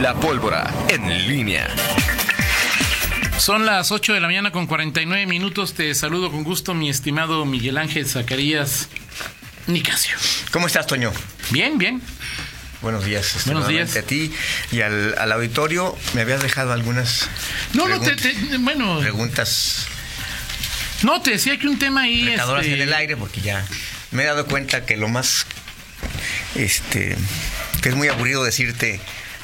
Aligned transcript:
La 0.00 0.14
pólvora 0.14 0.72
en 0.88 1.28
línea. 1.28 1.68
Son 3.38 3.64
las 3.66 3.90
8 3.92 4.14
de 4.14 4.20
la 4.20 4.26
mañana 4.28 4.50
con 4.50 4.66
49 4.66 5.26
minutos. 5.26 5.74
Te 5.74 5.94
saludo 5.94 6.30
con 6.30 6.44
gusto, 6.44 6.74
mi 6.74 6.90
estimado 6.90 7.44
Miguel 7.44 7.78
Ángel 7.78 8.06
Zacarías 8.06 8.88
Nicasio. 9.66 10.16
¿Cómo 10.50 10.66
estás, 10.66 10.86
Toño? 10.86 11.12
Bien, 11.50 11.78
bien. 11.78 12.02
Buenos 12.82 13.04
días. 13.04 13.42
Buenos 13.46 13.66
días. 13.68 13.96
A 13.96 14.02
ti 14.02 14.32
y 14.70 14.80
al, 14.82 15.16
al 15.18 15.32
auditorio 15.32 15.96
me 16.14 16.20
habías 16.20 16.42
dejado 16.42 16.72
algunas 16.72 17.28
No, 17.72 17.88
no, 17.88 18.00
te, 18.00 18.14
preguntas, 18.14 18.50
te- 18.50 18.56
bueno, 18.58 19.00
preguntas 19.00 19.86
no, 21.02 21.20
te 21.22 21.30
decía 21.32 21.58
que 21.58 21.66
un 21.68 21.78
tema 21.78 22.02
ahí. 22.02 22.24
retadoras 22.24 22.64
este, 22.64 22.76
en 22.76 22.82
el 22.88 22.92
aire 22.94 23.16
porque 23.16 23.40
ya 23.40 23.64
me 24.10 24.22
he 24.22 24.26
dado 24.26 24.46
cuenta 24.46 24.84
que 24.86 24.96
lo 24.96 25.08
más, 25.08 25.46
este, 26.54 27.16
que 27.82 27.88
es 27.88 27.94
muy 27.94 28.08
aburrido 28.08 28.42
decirte, 28.44 29.00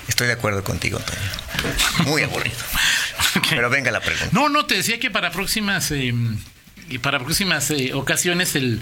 estoy 0.09 0.27
de 0.27 0.35
acuerdo 0.35 0.65
contigo, 0.65 0.99
Toño. 0.99 2.11
Muy 2.11 2.23
aburrido. 2.23 2.57
Pero 3.51 3.71
venga 3.71 3.91
la 3.91 4.01
pregunta. 4.01 4.29
No, 4.33 4.49
no, 4.49 4.67
te 4.67 4.77
decía 4.77 4.99
que 4.99 5.11
para 5.11 5.31
próximas 5.31 5.91
eh, 5.91 6.15
para 7.03 7.19
próximas 7.19 7.71
eh, 7.71 7.93
ocasiones 7.95 8.55
el, 8.57 8.81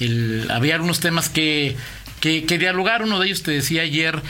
el 0.00 0.50
había 0.50 0.74
algunos 0.74 1.00
temas 1.00 1.28
que, 1.28 1.76
que, 2.20 2.44
que 2.44 2.58
dialogar. 2.58 3.02
Uno 3.02 3.18
de 3.18 3.26
ellos 3.26 3.42
te 3.42 3.50
decía 3.50 3.82
ayer 3.82 4.22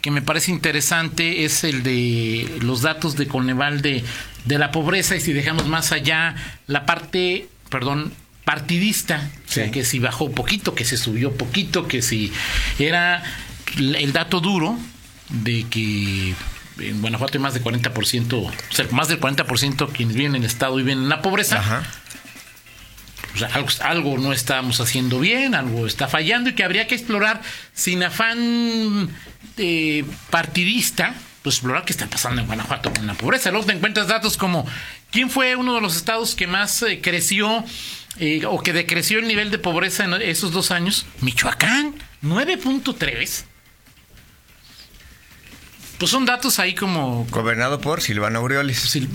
que 0.00 0.10
me 0.10 0.22
parece 0.22 0.52
interesante 0.52 1.44
es 1.44 1.64
el 1.64 1.82
de 1.82 2.58
los 2.60 2.82
datos 2.82 3.16
de 3.16 3.26
Coneval 3.26 3.82
de, 3.82 4.04
de 4.44 4.58
la 4.58 4.70
pobreza 4.70 5.16
y 5.16 5.20
si 5.20 5.32
dejamos 5.32 5.66
más 5.66 5.90
allá 5.92 6.36
la 6.66 6.86
parte, 6.86 7.48
perdón, 7.70 8.12
partidista, 8.44 9.28
o 9.48 9.52
sea, 9.52 9.70
que 9.72 9.84
si 9.84 9.98
bajó 9.98 10.30
poquito, 10.30 10.74
que 10.74 10.84
se 10.84 10.96
subió 10.96 11.32
poquito, 11.32 11.88
que 11.88 12.02
si 12.02 12.32
era 12.78 13.24
el 13.76 14.12
dato 14.12 14.40
duro 14.40 14.78
de 15.28 15.66
que 15.68 16.34
en 16.78 17.00
Guanajuato 17.00 17.38
hay 17.38 17.42
más 17.42 17.54
de 17.54 17.62
40%, 17.62 18.32
o 18.34 18.52
sea, 18.70 18.86
más 18.90 19.08
del 19.08 19.20
40% 19.20 19.92
quienes 19.92 20.16
viven 20.16 20.36
en 20.36 20.42
el 20.42 20.46
estado 20.46 20.76
viven 20.76 20.98
en 20.98 21.08
la 21.08 21.22
pobreza. 21.22 21.58
Ajá. 21.58 21.82
O 23.34 23.38
sea, 23.38 23.48
algo, 23.48 23.68
algo 23.80 24.18
no 24.18 24.32
estamos 24.32 24.80
haciendo 24.80 25.20
bien, 25.20 25.54
algo 25.54 25.86
está 25.86 26.08
fallando 26.08 26.50
y 26.50 26.54
que 26.54 26.64
habría 26.64 26.86
que 26.86 26.94
explorar 26.94 27.42
sin 27.74 28.02
afán 28.02 29.10
eh, 29.58 30.04
partidista, 30.30 31.14
pues 31.42 31.56
explorar 31.56 31.84
qué 31.84 31.92
está 31.92 32.06
pasando 32.06 32.40
en 32.40 32.46
Guanajuato 32.46 32.92
con 32.92 33.06
la 33.06 33.14
pobreza. 33.14 33.50
Luego 33.50 33.66
te 33.66 33.72
encuentras 33.72 34.08
datos 34.08 34.38
como 34.38 34.66
quién 35.10 35.28
fue 35.28 35.54
uno 35.54 35.74
de 35.74 35.82
los 35.82 35.96
estados 35.96 36.34
que 36.34 36.46
más 36.46 36.82
eh, 36.82 37.00
creció 37.02 37.62
eh, 38.18 38.46
o 38.46 38.62
que 38.62 38.72
decreció 38.72 39.18
el 39.18 39.28
nivel 39.28 39.50
de 39.50 39.58
pobreza 39.58 40.04
en 40.04 40.14
esos 40.14 40.52
dos 40.52 40.70
años. 40.70 41.04
Michoacán, 41.20 41.94
9.3. 42.22 43.44
Pues 45.98 46.10
son 46.10 46.24
datos 46.26 46.58
ahí 46.58 46.74
como... 46.74 47.26
Gobernado 47.30 47.80
por 47.80 48.02
Silvano 48.02 48.40
Aureoles. 48.40 48.84
Sil- 48.92 49.08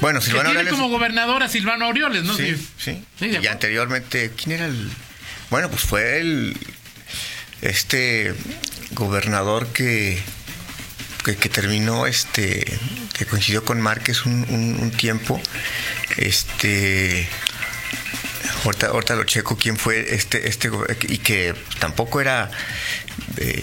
Bueno, 0.00 0.20
que 0.20 0.26
Silvano 0.26 0.50
tiene 0.50 0.60
Aureoles. 0.60 0.72
como 0.72 0.88
gobernador 0.88 1.42
a 1.42 1.48
Silvano 1.48 1.86
Aureoles, 1.86 2.24
¿no? 2.24 2.36
Sí, 2.36 2.54
sí. 2.78 3.02
Sí, 3.18 3.28
de 3.28 3.40
y 3.42 3.46
anteriormente, 3.46 4.32
¿quién 4.36 4.52
era 4.52 4.66
el...? 4.66 4.90
Bueno, 5.50 5.70
pues 5.70 5.82
fue 5.82 6.20
el... 6.20 6.56
Este 7.62 8.34
gobernador 8.92 9.66
que, 9.68 10.22
que, 11.24 11.36
que 11.36 11.48
terminó, 11.48 12.06
este... 12.06 12.78
Que 13.16 13.26
coincidió 13.26 13.64
con 13.64 13.80
Márquez 13.80 14.26
un, 14.26 14.44
un- 14.48 14.78
un 14.80 14.90
tiempo. 14.90 15.40
Este... 16.16 17.28
Ahorita, 18.64 18.88
ahorita 18.88 19.14
lo 19.16 19.24
checo 19.24 19.56
quién 19.56 19.78
fue 19.78 20.14
este, 20.14 20.48
este 20.48 20.70
y 21.08 21.18
que 21.18 21.54
tampoco 21.78 22.20
era... 22.20 22.50
eh, 23.38 23.62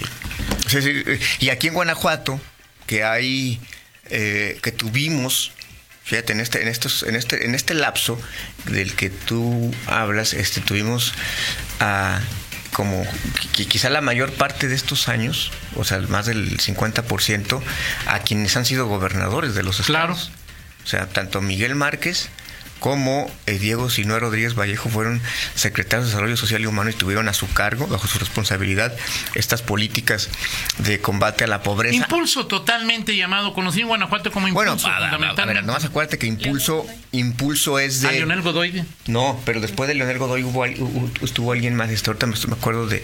es 0.68 0.84
decir, 0.84 1.20
y 1.40 1.48
aquí 1.50 1.68
en 1.68 1.74
Guanajuato, 1.74 2.40
que 2.86 3.04
hay... 3.04 3.60
eh, 4.10 4.58
que 4.62 4.72
tuvimos 4.72 5.52
Fíjate, 6.04 6.32
en 6.32 6.40
este, 6.40 6.62
en 6.62 6.68
estos, 6.68 7.02
en 7.02 7.16
este, 7.16 7.44
en 7.44 7.54
este 7.54 7.74
lapso 7.74 8.18
del 8.64 8.94
que 8.94 9.10
tú 9.10 9.74
hablas, 9.86 10.32
este, 10.32 10.62
tuvimos 10.62 11.12
a 11.80 12.18
como 12.72 13.04
qui- 13.54 13.66
quizá 13.66 13.90
la 13.90 14.00
mayor 14.00 14.32
parte 14.32 14.68
de 14.68 14.74
estos 14.74 15.08
años, 15.10 15.50
o 15.76 15.84
sea, 15.84 15.98
más 16.00 16.24
del 16.24 16.56
50%, 16.58 17.60
a 18.06 18.20
quienes 18.20 18.56
han 18.56 18.64
sido 18.64 18.86
gobernadores 18.86 19.54
de 19.54 19.62
los 19.62 19.82
Claro. 19.82 20.14
estados. 20.14 20.30
O 20.82 20.86
sea, 20.88 21.06
tanto 21.08 21.42
Miguel 21.42 21.74
Márquez 21.74 22.30
como 22.80 23.30
eh, 23.46 23.58
Diego 23.58 23.90
Sinue 23.90 24.18
Rodríguez 24.20 24.54
Vallejo 24.54 24.88
fueron 24.88 25.20
secretarios 25.54 26.06
de 26.06 26.10
Desarrollo 26.12 26.36
Social 26.36 26.62
y 26.62 26.66
Humano 26.66 26.90
y 26.90 26.94
tuvieron 26.94 27.28
a 27.28 27.32
su 27.34 27.50
cargo, 27.52 27.86
bajo 27.86 28.06
su 28.06 28.18
responsabilidad, 28.18 28.96
estas 29.34 29.62
políticas 29.62 30.28
de 30.78 31.00
combate 31.00 31.44
a 31.44 31.46
la 31.46 31.62
pobreza. 31.62 31.96
Impulso 31.96 32.46
totalmente 32.46 33.16
llamado, 33.16 33.52
conocido 33.54 33.82
en 33.82 33.88
Guanajuato 33.88 34.30
como 34.30 34.48
Bueno, 34.52 34.72
impulso, 34.72 34.88
a, 34.88 34.92
a- 34.92 34.96
a 34.96 35.00
ver, 35.00 35.10
fundamentalmente. 35.10 35.62
nomás 35.66 35.84
acuérdate 35.84 36.18
que 36.18 36.26
impulso, 36.26 36.86
impulso 37.12 37.78
es 37.78 38.04
a 38.04 38.08
de. 38.08 38.14
Leonel 38.18 38.42
Godoy. 38.42 38.84
No, 39.06 39.40
pero 39.44 39.60
después 39.60 39.88
de 39.88 39.94
Leonel 39.94 40.18
Godoy 40.18 40.42
hubo, 40.44 40.64
estuvo 41.22 41.52
alguien 41.52 41.74
más. 41.74 41.90
Este, 41.90 42.10
ahorita 42.10 42.26
me, 42.26 42.34
me 42.46 42.54
acuerdo 42.54 42.86
de, 42.86 43.02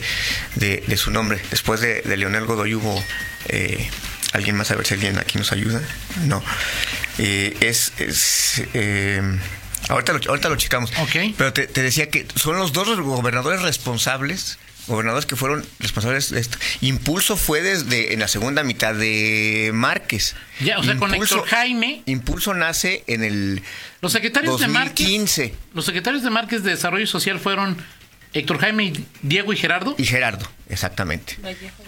de- 0.56 0.84
de 0.86 0.96
su 0.96 1.10
nombre. 1.10 1.40
Después 1.50 1.80
de, 1.80 2.02
de 2.02 2.16
Leonel 2.16 2.44
Godoy 2.46 2.74
hubo 2.74 3.02
eh, 3.48 3.88
alguien 4.32 4.56
más. 4.56 4.70
A 4.70 4.76
ver 4.76 4.86
si 4.86 4.94
alguien 4.94 5.18
aquí 5.18 5.38
nos 5.38 5.52
ayuda. 5.52 5.80
No. 6.26 6.42
Eh, 7.18 7.56
es. 7.60 7.92
es, 7.98 8.62
eh, 8.74 9.22
ahorita, 9.88 10.12
lo, 10.12 10.20
ahorita 10.28 10.48
lo 10.48 10.56
checamos. 10.56 10.90
Ok. 10.98 11.34
Pero 11.36 11.52
te, 11.52 11.66
te 11.66 11.82
decía 11.82 12.08
que 12.10 12.26
son 12.34 12.56
los 12.58 12.72
dos 12.72 13.00
gobernadores 13.00 13.62
responsables. 13.62 14.58
Gobernadores 14.86 15.24
que 15.24 15.34
fueron 15.34 15.64
responsables 15.78 16.30
de 16.30 16.40
esto. 16.40 16.58
Impulso 16.82 17.38
fue 17.38 17.62
desde 17.62 18.12
en 18.12 18.20
la 18.20 18.28
segunda 18.28 18.62
mitad 18.64 18.94
de 18.94 19.70
Márquez. 19.72 20.36
Ya, 20.60 20.78
o 20.78 20.82
sea, 20.82 20.96
con 20.96 21.14
Héctor 21.14 21.46
Jaime. 21.46 22.02
Impulso 22.04 22.52
nace 22.52 23.02
en 23.06 23.24
el 23.24 23.62
Los 24.02 24.12
secretarios 24.12 24.60
de 24.60 24.68
Márquez. 24.68 25.06
2015. 25.06 25.54
Los 25.72 25.86
secretarios 25.86 26.22
de 26.22 26.28
Márquez 26.28 26.62
de 26.64 26.72
Desarrollo 26.72 27.06
Social 27.06 27.40
fueron 27.40 27.78
Héctor 28.34 28.58
Jaime, 28.58 28.92
Diego 29.22 29.52
y 29.52 29.56
Gerardo. 29.56 29.94
Y 29.96 30.04
Gerardo, 30.04 30.46
exactamente. 30.68 31.36
Vallejo 31.40 31.83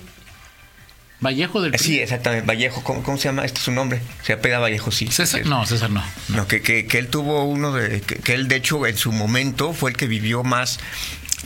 del 1.20 1.70
PRI. 1.72 1.78
Sí, 1.78 1.98
exactamente. 2.00 2.46
Vallejo, 2.46 2.82
¿cómo, 2.84 3.02
cómo 3.02 3.16
se 3.16 3.24
llama? 3.24 3.44
Este 3.44 3.58
es 3.58 3.64
su 3.64 3.72
nombre. 3.72 4.00
Se 4.22 4.32
apega 4.34 4.58
Vallejo, 4.58 4.90
sí. 4.90 5.06
César, 5.08 5.40
Es- 5.40 5.46
no, 5.46 5.64
César 5.66 5.90
no. 5.90 6.02
No, 6.28 6.46
que, 6.46 6.60
que, 6.62 6.86
que 6.86 6.98
él 6.98 7.08
tuvo 7.08 7.44
uno 7.44 7.72
de. 7.72 8.00
Que, 8.02 8.16
que 8.16 8.34
él, 8.34 8.48
de 8.48 8.56
hecho, 8.56 8.86
en 8.86 8.96
su 8.96 9.12
momento 9.12 9.72
fue 9.72 9.90
el 9.90 9.96
que 9.96 10.06
vivió 10.06 10.44
más 10.44 10.78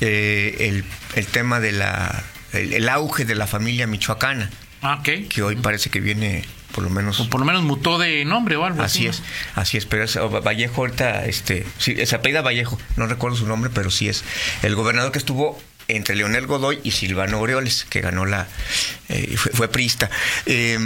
eh, 0.01 0.57
el, 0.61 0.85
el 1.15 1.27
tema 1.27 1.61
de 1.61 1.73
la. 1.73 2.23
El, 2.53 2.73
el 2.73 2.89
auge 2.89 3.25
de 3.25 3.35
la 3.37 3.47
familia 3.47 3.87
michoacana, 3.87 4.51
Ah, 4.83 4.97
ok. 5.01 5.29
que 5.29 5.43
hoy 5.43 5.55
parece 5.57 5.89
que 5.89 6.01
viene, 6.01 6.45
por 6.73 6.83
lo 6.83 6.91
menos. 6.91 7.21
O 7.21 7.31
por 7.31 7.39
lo 7.39 7.47
menos 7.47 7.63
mutó 7.63 7.97
de 7.99 8.25
nombre 8.25 8.57
o 8.57 8.65
algo 8.65 8.83
así. 8.83 9.07
Así 9.07 9.21
¿no? 9.23 9.25
es, 9.29 9.33
así 9.55 9.77
es, 9.77 9.87
pero 9.87 10.03
es, 10.03 10.19
Vallejo 10.45 10.81
ahorita, 10.81 11.27
este, 11.27 11.65
sí, 11.79 11.95
se 12.05 12.17
apellida 12.17 12.43
Vallejo, 12.43 12.77
no 12.97 13.07
recuerdo 13.07 13.37
su 13.37 13.47
nombre, 13.47 13.71
pero 13.73 13.91
sí 13.93 14.09
es 14.09 14.25
el 14.65 14.75
gobernador 14.75 15.13
que 15.13 15.19
estuvo 15.21 15.61
entre 15.97 16.15
Leonel 16.17 16.47
Godoy 16.47 16.81
y 16.85 16.91
Silvano 16.93 17.39
Aureoles, 17.39 17.87
que 17.89 18.01
ganó 18.01 18.27
la, 18.27 18.47
eh, 19.09 19.37
fue, 19.37 19.53
fue 19.53 19.69
priista. 19.69 20.11
Eh, 20.47 20.79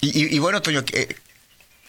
y, 0.00 0.38
bueno, 0.38 0.60
Toño, 0.60 0.84
eh, 0.92 1.16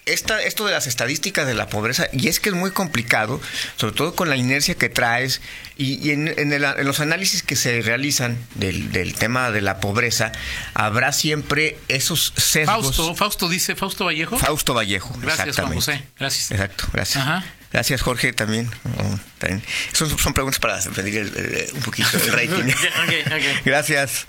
esta, 0.05 0.41
esto 0.41 0.65
de 0.65 0.71
las 0.71 0.87
estadísticas 0.87 1.47
de 1.47 1.53
la 1.55 1.67
pobreza, 1.67 2.07
y 2.13 2.27
es 2.27 2.39
que 2.39 2.49
es 2.49 2.55
muy 2.55 2.71
complicado, 2.71 3.41
sobre 3.75 3.93
todo 3.95 4.15
con 4.15 4.29
la 4.29 4.35
inercia 4.37 4.75
que 4.75 4.87
traes, 4.87 5.41
y, 5.77 5.95
y 6.07 6.11
en, 6.11 6.27
en 6.27 6.53
el- 6.53 6.63
en 6.63 6.85
los 6.85 6.99
análisis 7.01 7.41
que 7.43 7.55
se 7.57 7.81
realizan 7.81 8.37
del, 8.53 8.91
del 8.93 9.15
tema 9.15 9.51
de 9.51 9.61
la 9.61 9.79
pobreza, 9.81 10.31
habrá 10.75 11.11
siempre 11.11 11.77
esos 11.89 12.33
sesgos. 12.37 12.95
Fausto, 12.95 13.15
Fausto 13.15 13.49
dice, 13.49 13.75
Fausto 13.75 14.05
Vallejo. 14.05 14.37
Fausto 14.37 14.73
Vallejo. 14.75 15.13
Gracias, 15.21 15.55
Juan. 15.57 15.73
José. 15.73 16.03
Gracias. 16.19 16.51
Exacto, 16.51 16.85
gracias. 16.93 17.21
Ajá. 17.21 17.43
Gracias, 17.71 18.01
Jorge, 18.01 18.31
también. 18.33 18.69
Oh, 18.97 19.19
también. 19.37 19.61
Son, 19.93 20.17
son 20.17 20.33
preguntas 20.33 20.59
para 20.59 20.79
pedir 20.79 21.17
el- 21.17 21.35
el- 21.37 21.69
un 21.73 21.81
poquito 21.81 22.07
el 22.17 22.31
rating. 22.31 22.73
Gracias. 23.65 24.27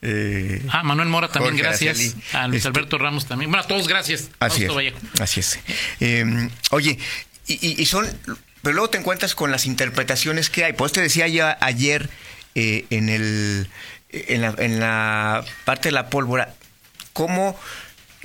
Eh, 0.00 0.62
Ah, 0.70 0.82
Manuel 0.84 1.08
Mora 1.08 1.28
también, 1.28 1.54
Jorge 1.56 1.68
gracias. 1.68 1.98
Araceli. 1.98 2.22
A 2.32 2.46
Luis 2.48 2.58
Este- 2.58 2.68
Alberto 2.68 2.98
Ramos 2.98 3.26
también. 3.26 3.50
Bueno, 3.50 3.64
a 3.64 3.66
todos 3.66 3.88
gracias. 3.88 4.28
así 4.40 4.64
es. 4.64 4.72
Vallejo. 4.74 4.98
Así 5.20 5.40
es. 5.40 5.58
Eh, 6.00 6.48
oye, 6.70 6.98
y, 7.46 7.54
y- 7.68 7.82
y 7.82 7.86
son. 7.86 8.06
Pero 8.62 8.74
luego 8.74 8.90
te 8.90 8.98
encuentras 8.98 9.34
con 9.34 9.50
las 9.50 9.66
interpretaciones 9.66 10.50
que 10.50 10.64
hay. 10.64 10.72
Pues 10.72 10.92
te 10.92 11.00
decía 11.00 11.26
ya 11.28 11.56
ayer 11.60 12.08
eh, 12.54 12.84
en 12.90 13.08
el. 13.08 13.68
En 14.10 14.40
la, 14.40 14.54
en 14.58 14.80
la 14.80 15.44
parte 15.66 15.88
de 15.88 15.92
la 15.92 16.08
pólvora, 16.08 16.54
cómo 17.12 17.58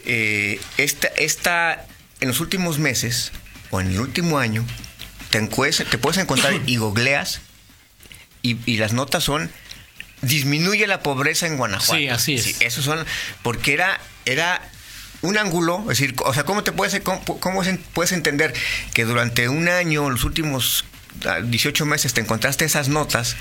eh, 0.05 0.61
esta, 0.77 1.07
esta, 1.17 1.85
en 2.21 2.29
los 2.29 2.39
últimos 2.39 2.79
meses 2.79 3.33
o 3.73 3.81
en 3.81 3.87
el 3.91 3.99
último 3.99 4.37
año, 4.37 4.65
te, 5.31 5.39
te 5.41 5.97
puedes 5.97 6.17
encontrar 6.17 6.53
y 6.67 6.77
googleas 6.77 7.41
y, 8.41 8.57
y 8.65 8.77
las 8.77 8.93
notas 8.93 9.23
son 9.23 9.49
disminuye 10.21 10.87
la 10.87 11.01
pobreza 11.01 11.47
en 11.47 11.57
Guanajuato. 11.57 11.95
Sí, 11.95 12.07
así 12.07 12.35
es. 12.35 12.61
esos 12.61 12.85
son, 12.85 13.05
porque 13.41 13.73
era, 13.73 13.99
era 14.25 14.61
un 15.21 15.37
ángulo, 15.37 15.79
es 15.81 15.99
decir, 15.99 16.15
o 16.23 16.33
sea, 16.33 16.43
¿cómo 16.45 16.63
te 16.63 16.71
puedes, 16.71 16.99
cómo, 17.01 17.63
puedes 17.93 18.11
entender 18.11 18.53
que 18.93 19.05
durante 19.05 19.49
un 19.49 19.67
año, 19.67 20.09
los 20.09 20.23
últimos 20.23 20.85
ah, 21.25 21.39
18 21.41 21.85
meses, 21.85 22.13
te 22.13 22.21
encontraste 22.21 22.63
esas 22.65 22.89
notas 22.89 23.35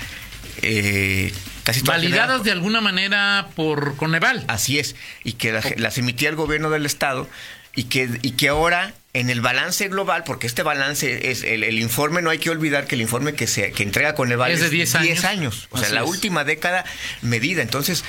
eh, 0.61 1.33
casi 1.63 1.81
Validadas 1.81 2.43
de 2.43 2.51
alguna 2.51 2.81
manera 2.81 3.49
por 3.55 3.95
Coneval. 3.95 4.43
Así 4.47 4.79
es, 4.79 4.95
y 5.23 5.33
que 5.33 5.51
la- 5.51 5.63
las 5.77 5.97
emitía 5.97 6.29
el 6.29 6.35
gobierno 6.35 6.69
del 6.69 6.85
Estado 6.85 7.29
y 7.75 7.85
que, 7.85 8.09
y 8.21 8.31
que 8.31 8.49
ahora 8.49 8.93
en 9.13 9.29
el 9.29 9.41
balance 9.41 9.87
global, 9.89 10.23
porque 10.25 10.47
este 10.47 10.63
balance 10.63 11.29
es 11.31 11.43
el, 11.43 11.63
el 11.63 11.77
informe, 11.79 12.21
no 12.23 12.29
hay 12.31 12.39
que 12.39 12.49
olvidar 12.49 12.87
que 12.87 12.95
el 12.95 13.01
informe 13.01 13.33
que 13.33 13.45
se 13.47 13.71
que 13.71 13.83
entrega 13.83 14.15
Coneval 14.15 14.51
Es 14.51 14.61
de 14.61 14.69
10 14.69 14.95
años. 15.25 15.67
O 15.69 15.77
sea, 15.77 15.85
Así 15.87 15.95
la 15.95 16.01
es. 16.01 16.07
última 16.09 16.43
década 16.43 16.83
medida. 17.21 17.61
Entonces, 17.61 18.03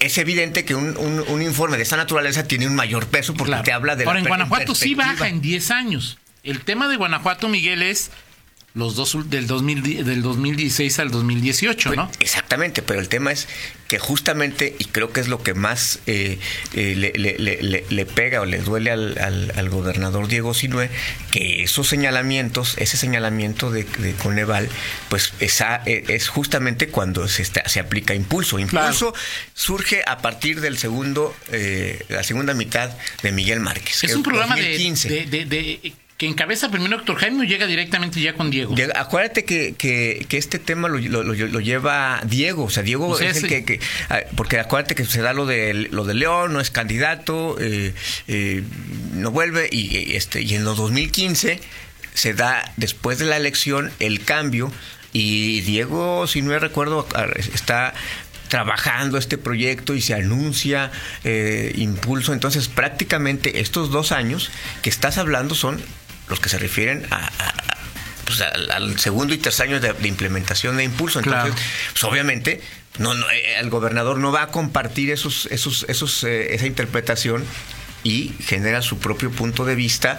es 0.00 0.16
evidente 0.16 0.64
que 0.64 0.74
un, 0.74 0.96
un- 0.96 1.20
un 1.28 1.42
informe 1.42 1.76
de 1.76 1.82
esta 1.82 1.96
naturaleza 1.98 2.44
tiene 2.44 2.66
un 2.66 2.74
mayor 2.74 3.06
peso 3.08 3.34
porque 3.34 3.50
Claro. 3.50 3.64
te 3.64 3.72
habla 3.72 3.94
de 3.96 4.04
Ahora, 4.04 4.14
la 4.14 4.20
en 4.20 4.28
Guanajuato 4.28 4.74
sí 4.74 4.94
baja 4.94 5.28
en 5.28 5.42
10 5.42 5.70
años. 5.70 6.18
El 6.42 6.60
tema 6.60 6.88
de 6.88 6.96
Guanajuato, 6.96 7.48
Miguel, 7.50 7.82
es 7.82 8.10
los 8.72 8.94
dos 8.94 9.16
del, 9.30 9.46
2000 9.48 9.82
di- 9.82 10.02
del 10.04 10.22
2016 10.22 10.98
al 11.00 11.10
2018, 11.10 11.94
¿no? 11.94 12.06
Pues, 12.06 12.18
Exactamente, 12.20 12.82
pero 12.82 13.00
el 13.00 13.08
tema 13.08 13.32
es 13.32 13.48
que 13.88 13.98
justamente, 13.98 14.76
y 14.78 14.84
creo 14.84 15.12
que 15.12 15.18
es 15.20 15.26
lo 15.26 15.42
que 15.42 15.54
más 15.54 15.98
eh, 16.06 16.38
eh, 16.74 16.94
le, 16.96 17.12
le- 17.18 17.36
le- 17.38 17.60
le- 17.62 17.84
le 17.88 18.06
pega 18.06 18.40
o 18.40 18.44
le 18.46 18.58
duele 18.58 18.92
al, 18.92 19.18
al- 19.18 19.52
al 19.56 19.68
gobernador 19.70 20.28
Diego 20.28 20.54
Sinue, 20.54 20.88
que 21.32 21.64
esos 21.64 21.88
señalamientos, 21.88 22.76
ese 22.78 22.96
señalamiento 22.96 23.72
de, 23.72 23.82
de 23.82 24.12
Coneval, 24.14 24.68
pues 25.08 25.32
esa, 25.40 25.82
eh, 25.86 26.04
es 26.06 26.28
justamente 26.28 26.88
cuando 26.88 27.26
se, 27.26 27.42
está- 27.42 27.68
se 27.68 27.80
aplica 27.80 28.14
impulso. 28.14 28.60
Impulso 28.60 29.12
surge 29.54 30.02
a 30.06 30.18
partir 30.18 30.60
del 30.60 30.78
segundo, 30.78 31.34
eh, 31.50 32.04
la 32.08 32.22
segunda 32.22 32.54
mitad 32.54 32.90
de 33.24 33.32
Miguel 33.32 33.58
Márquez. 33.58 34.04
Es 34.04 34.10
que 34.12 34.16
un 34.16 34.22
programa 34.22 34.54
de, 34.54 34.62
2015. 34.62 35.08
de- 35.08 35.26
de- 35.26 35.44
de- 35.46 35.92
que 36.20 36.26
encabeza 36.26 36.70
primero 36.70 36.96
Héctor 36.98 37.16
Jaime 37.16 37.40
o 37.40 37.44
llega 37.44 37.66
directamente 37.66 38.20
ya 38.20 38.34
con 38.34 38.50
Diego. 38.50 38.74
Llega- 38.76 38.92
Acuérdate 39.00 39.46
que, 39.46 39.74
que- 39.74 40.26
que 40.28 40.36
este 40.36 40.58
tema 40.58 40.86
lo, 40.86 40.98
lo- 40.98 41.22
lo- 41.22 41.32
lo 41.32 41.60
lleva 41.60 42.20
Diego, 42.26 42.64
o 42.64 42.68
sea, 42.68 42.82
Diego 42.82 43.08
O 43.08 43.16
sea, 43.16 43.30
es 43.30 43.36
el 43.38 43.42
sí. 43.44 43.48
que, 43.48 43.64
que- 43.64 43.80
ah, 44.10 44.20
porque 44.36 44.58
acuérdate 44.60 44.94
que 44.94 45.06
se 45.06 45.22
da 45.22 45.32
lo 45.32 45.46
de 45.46 45.72
lo 45.90 46.04
de 46.04 46.12
León, 46.12 46.52
no 46.52 46.60
es 46.60 46.70
candidato, 46.70 47.56
eh, 47.58 47.94
eh, 48.28 48.62
no 49.14 49.30
vuelve 49.30 49.70
y 49.72 49.96
y, 49.96 50.14
este 50.14 50.42
y 50.42 50.54
en 50.56 50.64
los 50.64 50.76
2015 50.76 51.58
se 52.12 52.34
da 52.34 52.70
después 52.76 53.18
de 53.18 53.24
la 53.24 53.38
elección 53.38 53.90
el 53.98 54.22
cambio 54.22 54.70
y 55.14 55.62
Diego, 55.62 56.26
si 56.26 56.42
no 56.42 56.50
me 56.50 56.58
recuerdo, 56.58 57.08
ah, 57.14 57.28
está 57.38 57.94
trabajando 58.48 59.16
este 59.16 59.38
proyecto 59.38 59.94
y 59.94 60.02
se 60.02 60.12
anuncia 60.12 60.90
eh, 61.24 61.72
impulso. 61.76 62.34
Entonces, 62.34 62.68
prácticamente 62.68 63.60
estos 63.60 63.90
dos 63.90 64.12
años 64.12 64.50
que 64.82 64.90
estás 64.90 65.16
hablando 65.18 65.54
son 65.54 65.80
los 66.30 66.40
que 66.40 66.48
se 66.48 66.58
refieren 66.58 67.06
a, 67.10 67.28
pues, 68.24 68.40
al, 68.40 68.70
al 68.70 68.98
segundo 68.98 69.34
y 69.34 69.38
tercer 69.38 69.68
año 69.68 69.80
de, 69.80 69.92
de 69.92 70.08
implementación 70.08 70.76
de 70.76 70.84
impulso. 70.84 71.18
Entonces, 71.18 71.52
Claro. 71.52 71.62
pues, 71.92 72.04
obviamente, 72.04 72.60
no, 72.98 73.14
no, 73.14 73.28
eh, 73.30 73.58
el 73.58 73.68
gobernador 73.70 74.18
no 74.18 74.32
va 74.32 74.42
a 74.44 74.46
compartir 74.48 75.10
esos, 75.10 75.46
esos, 75.50 75.84
esos, 75.88 76.24
eh, 76.24 76.54
esa 76.54 76.66
interpretación 76.66 77.44
y 78.04 78.32
genera 78.46 78.80
su 78.82 78.98
propio 78.98 79.30
punto 79.30 79.64
de 79.64 79.74
vista. 79.74 80.18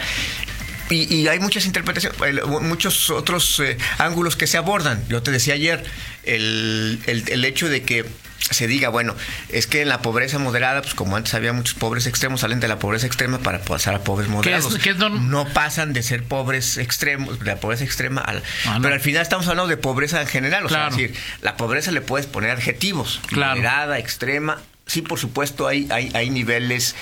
Y, 0.92 1.14
y 1.16 1.28
hay 1.28 1.40
muchas 1.40 1.66
interpretaciones, 1.66 2.20
el- 2.22 2.44
muchos 2.46 3.10
otros 3.10 3.60
eh, 3.62 3.78
ángulos 3.98 4.36
que 4.36 4.46
se 4.46 4.58
abordan. 4.58 5.04
Yo 5.10 5.24
te 5.24 5.32
decía 5.32 5.54
ayer, 5.56 5.84
el, 6.24 7.00
el- 7.08 7.24
el 7.30 7.46
hecho 7.46 7.70
de 7.70 7.82
que 7.84 8.06
se 8.40 8.68
diga, 8.68 8.90
bueno, 8.90 9.16
es 9.50 9.66
que 9.68 9.82
en 9.84 9.88
la 9.90 10.02
pobreza 10.02 10.38
moderada, 10.40 10.82
pues 10.82 10.94
como 10.94 11.16
antes 11.16 11.34
había 11.36 11.54
muchos 11.54 11.76
pobres 11.76 12.06
extremos, 12.08 12.42
salen 12.42 12.60
de 12.60 12.68
la 12.68 12.80
pobreza 12.80 13.06
extrema 13.08 13.38
para 13.40 13.62
pasar 13.62 13.94
a 13.96 14.04
pobres 14.04 14.28
¿Qué 14.28 14.32
es- 14.32 14.36
moderados. 14.36 14.78
qué 14.80 14.90
es 14.90 14.98
norm- 14.98 15.28
no 15.30 15.48
pasan 15.48 15.94
de 15.94 16.04
ser 16.04 16.24
pobres 16.24 16.78
extremos, 16.78 17.40
de 17.40 17.46
la 17.46 17.56
pobreza 17.58 17.84
extrema 17.86 18.20
a 18.22 18.34
la- 18.34 18.42
Ah, 18.66 18.76
no. 18.76 18.82
Pero 18.82 18.96
al 18.96 19.00
final 19.02 19.22
estamos 19.22 19.48
hablando 19.48 19.70
de 19.70 19.78
pobreza 19.78 20.20
en 20.22 20.28
general. 20.28 20.66
O 20.66 20.68
Claro. 20.68 20.94
sea, 20.94 21.06
es 21.06 21.12
decir, 21.12 21.24
la 21.42 21.56
pobreza 21.56 21.92
le 21.92 22.02
puedes 22.02 22.26
poner 22.28 22.50
adjetivos. 22.52 23.22
Claro. 23.28 23.56
Moderada, 23.56 23.98
extrema. 24.00 24.58
Sí, 24.88 25.02
por 25.02 25.20
supuesto, 25.20 25.68
hay, 25.68 25.88
hay, 25.90 26.12
hay 26.14 26.30
niveles 26.32 26.96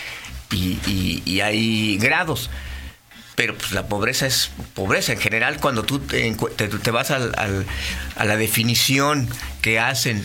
y, 0.51 0.77
y- 0.85 1.23
y 1.25 1.41
hay 1.41 1.97
grados. 1.97 2.51
Pero 3.39 3.55
pues 3.57 3.71
la 3.71 3.87
pobreza 3.87 4.25
es 4.27 4.51
pobreza. 4.73 5.13
En 5.13 5.19
general, 5.19 5.59
cuando 5.61 5.83
tú 5.83 5.99
te, 5.99 6.29
te- 6.57 6.67
te 6.67 6.91
vas 6.91 7.09
al- 7.09 7.33
al- 7.37 7.65
a 8.17 8.25
la 8.25 8.35
definición 8.35 9.29
que 9.61 9.79
hacen 9.79 10.21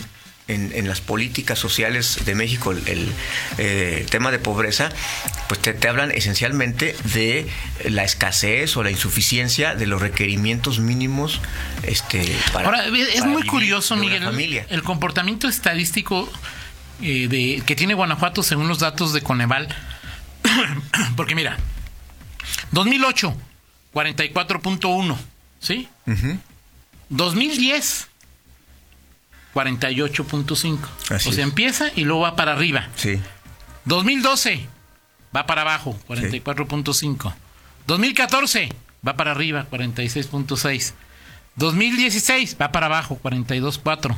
en, 0.49 0.72
en 0.75 0.88
las 0.88 1.00
políticas 1.00 1.61
sociales 1.61 2.25
de 2.25 2.34
México, 2.34 2.72
el, 2.72 2.82
el, 2.88 3.12
eh, 3.58 4.05
tema 4.11 4.32
de 4.32 4.40
pobreza, 4.40 4.88
pues 5.46 5.61
te, 5.62 5.75
te 5.75 5.88
hablan 5.88 6.11
esencialmente 6.11 6.96
de 7.14 7.46
la 7.88 8.02
escasez 8.02 8.76
o 8.76 8.82
la 8.82 8.90
insuficiencia 8.90 9.76
de 9.76 9.87
los 9.87 10.02
requerimientos 10.02 10.81
mínimos 10.81 11.40
este, 11.84 12.20
para, 12.52 12.67
Ahora, 12.67 12.84
es 12.87 13.14
para 13.20 13.26
muy 13.26 13.37
vivir 13.43 13.50
curioso, 13.52 13.94
Miguel, 13.94 14.25
familia. 14.25 14.67
el 14.70 14.82
comportamiento 14.82 15.46
estadístico 15.46 16.28
eh, 17.00 17.28
de, 17.28 17.62
que 17.64 17.76
tiene 17.76 17.94
Guanajuato 17.94 18.43
según 18.43 18.67
los 18.67 18.81
datos 18.81 19.12
de 19.12 19.20
Coneval. 19.22 19.69
Porque 21.17 21.37
mira, 21.37 21.56
2008, 22.72 23.34
44.1, 23.94 25.16
¿sí? 25.61 25.88
Ujú. 26.06 26.38
2010, 27.11 28.08
48.5. 29.55 30.78
Así 31.11 31.28
O 31.28 31.32
sea, 31.32 31.43
es. 31.44 31.49
empieza 31.49 31.90
y 31.94 32.05
luego 32.05 32.22
va 32.22 32.37
para 32.37 32.52
arriba. 32.52 32.88
Sí, 32.96 33.20
2012 33.84 34.66
va 35.34 35.46
para 35.46 35.62
abajo, 35.62 35.99
44.5. 36.08 37.34
2014 37.87 38.70
va 39.06 39.17
para 39.17 39.32
arriba, 39.32 39.67
46.6. 39.70 40.93
2016 41.56 42.56
va 42.60 42.72
para 42.72 42.87
abajo, 42.87 43.20
42.4. 43.22 44.17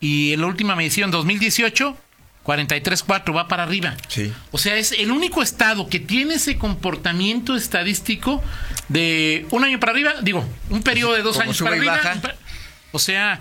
Y 0.00 0.36
la 0.36 0.46
última 0.46 0.74
medición, 0.76 1.10
2018, 1.10 1.96
43.4 2.46 3.34
va 3.36 3.48
para 3.48 3.64
arriba. 3.64 3.94
sí. 4.08 4.32
O 4.52 4.58
sea, 4.58 4.76
es 4.76 4.92
el 4.92 5.10
único 5.10 5.42
estado 5.42 5.88
que 5.88 5.98
tiene 6.00 6.34
ese 6.34 6.56
comportamiento 6.56 7.56
estadístico 7.56 8.42
de 8.88 9.46
un 9.50 9.64
año 9.64 9.80
para 9.80 9.92
arriba, 9.92 10.14
digo, 10.22 10.46
un 10.70 10.82
periodo 10.82 11.14
de 11.14 11.22
dos 11.22 11.32
Como 11.36 11.44
años 11.44 11.58
para 11.60 11.74
y 11.76 11.78
arriba. 11.80 11.96
baja. 11.96 12.34
O 12.92 12.98
sea, 12.98 13.40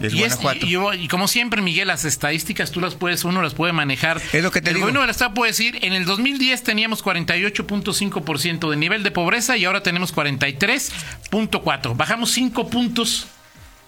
Es 0.00 0.12
y, 0.12 0.22
es- 0.22 0.36
Guanajuato. 0.36 0.66
y 0.66 0.70
yo- 0.70 0.92
y 0.94 1.08
como 1.08 1.26
siempre, 1.26 1.62
Miguel, 1.62 1.88
las 1.88 2.04
estadísticas 2.04 2.70
tú 2.70 2.80
las 2.80 2.94
puedes, 2.94 3.24
uno 3.24 3.40
las 3.42 3.54
puede 3.54 3.72
manejar. 3.72 4.20
Es 4.32 4.42
lo 4.44 4.50
que 4.52 4.60
te 4.60 4.68
el 4.70 4.74
digo. 4.74 4.84
gobierno 4.86 5.00
del 5.00 5.10
Estado 5.10 5.32
puede 5.34 5.50
decir, 5.52 5.78
en 5.82 5.94
el 5.94 6.04
2010 6.04 6.62
teníamos 6.62 7.02
48.5% 7.02 8.70
de 8.70 8.76
nivel 8.76 9.02
de 9.02 9.10
pobreza 9.10 9.56
y 9.56 9.64
ahora 9.64 9.82
tenemos 9.82 10.12
43.4. 10.14 11.94
Bajamos 11.96 12.30
5 12.32 12.68
puntos. 12.68 13.26